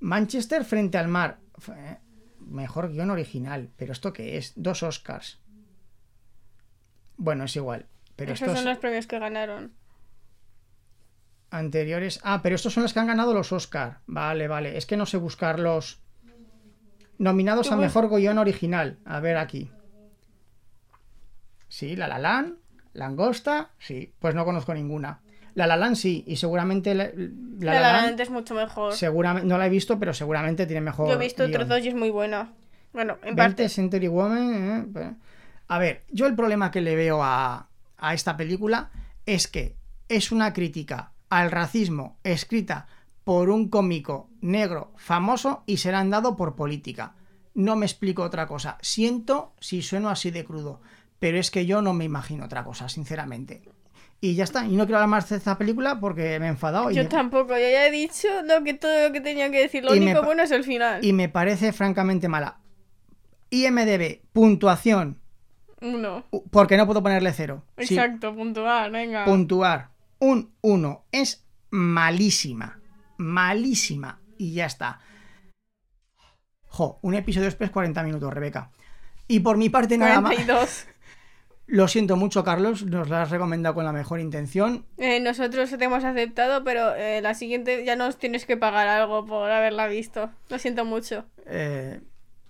[0.01, 1.39] Manchester frente al mar.
[1.69, 1.97] Eh,
[2.41, 3.71] Mejor guion original.
[3.77, 4.53] ¿Pero esto qué es?
[4.57, 5.41] Dos Oscars.
[7.17, 7.87] Bueno, es igual.
[8.17, 9.73] Pero Esos estos son los premios que ganaron.
[11.51, 12.21] anteriores...
[12.25, 13.99] Ah, pero estos son los que han ganado los Oscar.
[14.07, 14.77] Vale, vale.
[14.77, 16.01] Es que no sé buscarlos.
[17.19, 18.99] Nominados a mejor guion original.
[19.05, 19.71] A ver aquí.
[21.69, 22.57] Sí, La La Land,
[22.93, 24.13] Langosta, sí.
[24.19, 25.21] Pues no conozco ninguna.
[25.55, 28.55] La La Land sí, y seguramente La La, La, La La Land Land es mucho
[28.55, 28.93] mejor.
[28.93, 31.09] seguramente no la he visto, pero seguramente tiene mejor.
[31.09, 31.55] Yo he visto guion.
[31.55, 32.53] otros dos y es muy buena.
[32.93, 33.69] Bueno, en 20 parte.
[33.69, 34.53] Century Woman.
[34.81, 35.07] eh, pues.
[35.69, 38.91] A ver, yo el problema que le veo a, a esta película
[39.27, 39.77] es que
[40.09, 42.87] es una crítica al racismo escrita
[43.25, 47.15] por un cómico negro famoso y se la han dado por política.
[47.55, 48.77] No me explico otra cosa.
[48.83, 50.81] Siento si sueno así de crudo,
[51.19, 53.63] pero es que yo no me imagino otra cosa, sinceramente.
[54.21, 56.91] Y ya está, y no quiero hablar más de esta película porque me he enfadado
[56.91, 59.61] y Yo me- tampoco, yo ya he dicho lo que todo lo que tenía que
[59.61, 59.85] decir.
[59.85, 61.03] Lo Y único bueno es el final.
[61.05, 62.59] y me parece francamente mala.
[63.51, 65.21] IMDB, puntuación,
[65.85, 66.25] Uno.
[66.31, 67.65] U- Porque no puedo ponerle cero.
[67.79, 69.25] Sí, Exacto, puntual, venga.
[69.25, 72.81] puntuar un 1 es malísima.
[73.19, 74.21] Malísima.
[74.39, 75.01] Y ya está.
[76.67, 78.71] Jo, un episodio después 40 minutos, Rebeca.
[79.29, 80.35] Y por mi parte nada más.
[80.35, 80.87] 42.
[81.67, 82.85] Lo siento mucho, Carlos.
[82.85, 84.85] Nos la has recomendado con la mejor intención.
[84.99, 89.25] Eh, nosotros te hemos aceptado, pero eh, la siguiente ya nos tienes que pagar algo
[89.25, 90.31] por haberla visto.
[90.51, 91.25] Lo siento mucho.
[91.47, 92.01] Eh,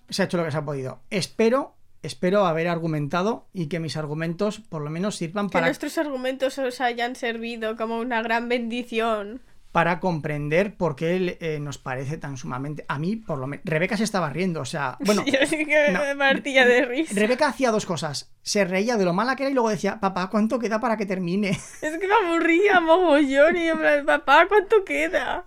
[0.09, 0.99] se ha hecho lo que se ha podido.
[1.11, 1.75] Espero,
[2.05, 6.57] espero haber argumentado y que mis argumentos por lo menos sirvan Que para nuestros argumentos
[6.57, 9.41] os hayan servido como una gran bendición.
[9.71, 12.85] para comprender por qué él, eh, nos parece tan sumamente.
[12.87, 13.65] A mí, por lo menos.
[13.65, 14.97] Rebeca se estaba riendo, o sea.
[15.05, 15.99] Bueno, Yo sí que no.
[15.99, 17.13] me partía de risa.
[17.13, 18.31] Rebeca hacía dos cosas.
[18.41, 21.05] Se reía de lo mala que era y luego decía, papá, ¿cuánto queda para que
[21.05, 21.49] termine?
[21.81, 23.73] Es que me aburría mogollón y yo
[24.05, 25.43] papá, ¿cuánto queda?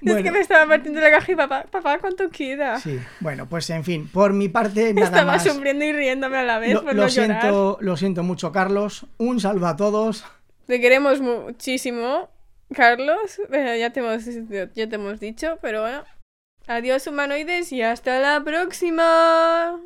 [0.04, 0.32] Es que Bueno.
[0.32, 2.78] me estaba partiendo la caja y papá, papá, ¿cuánto queda?
[2.80, 5.44] Sí, bueno, pues en fin, por mi parte, nada Estaba más.
[5.44, 7.40] sufriendo y riéndome a la vez Lo, por lo no llorar.
[7.42, 9.06] siento, lo siento mucho, Carlos.
[9.18, 10.24] Un saludo a todos.
[10.66, 12.28] Te queremos muchísimo,
[12.74, 13.40] Carlos.
[13.50, 14.24] Pero ya te hemos,
[14.74, 16.04] ya te hemos dicho, pero bueno.
[16.66, 19.76] Adiós, humanoides, y hasta la próxima.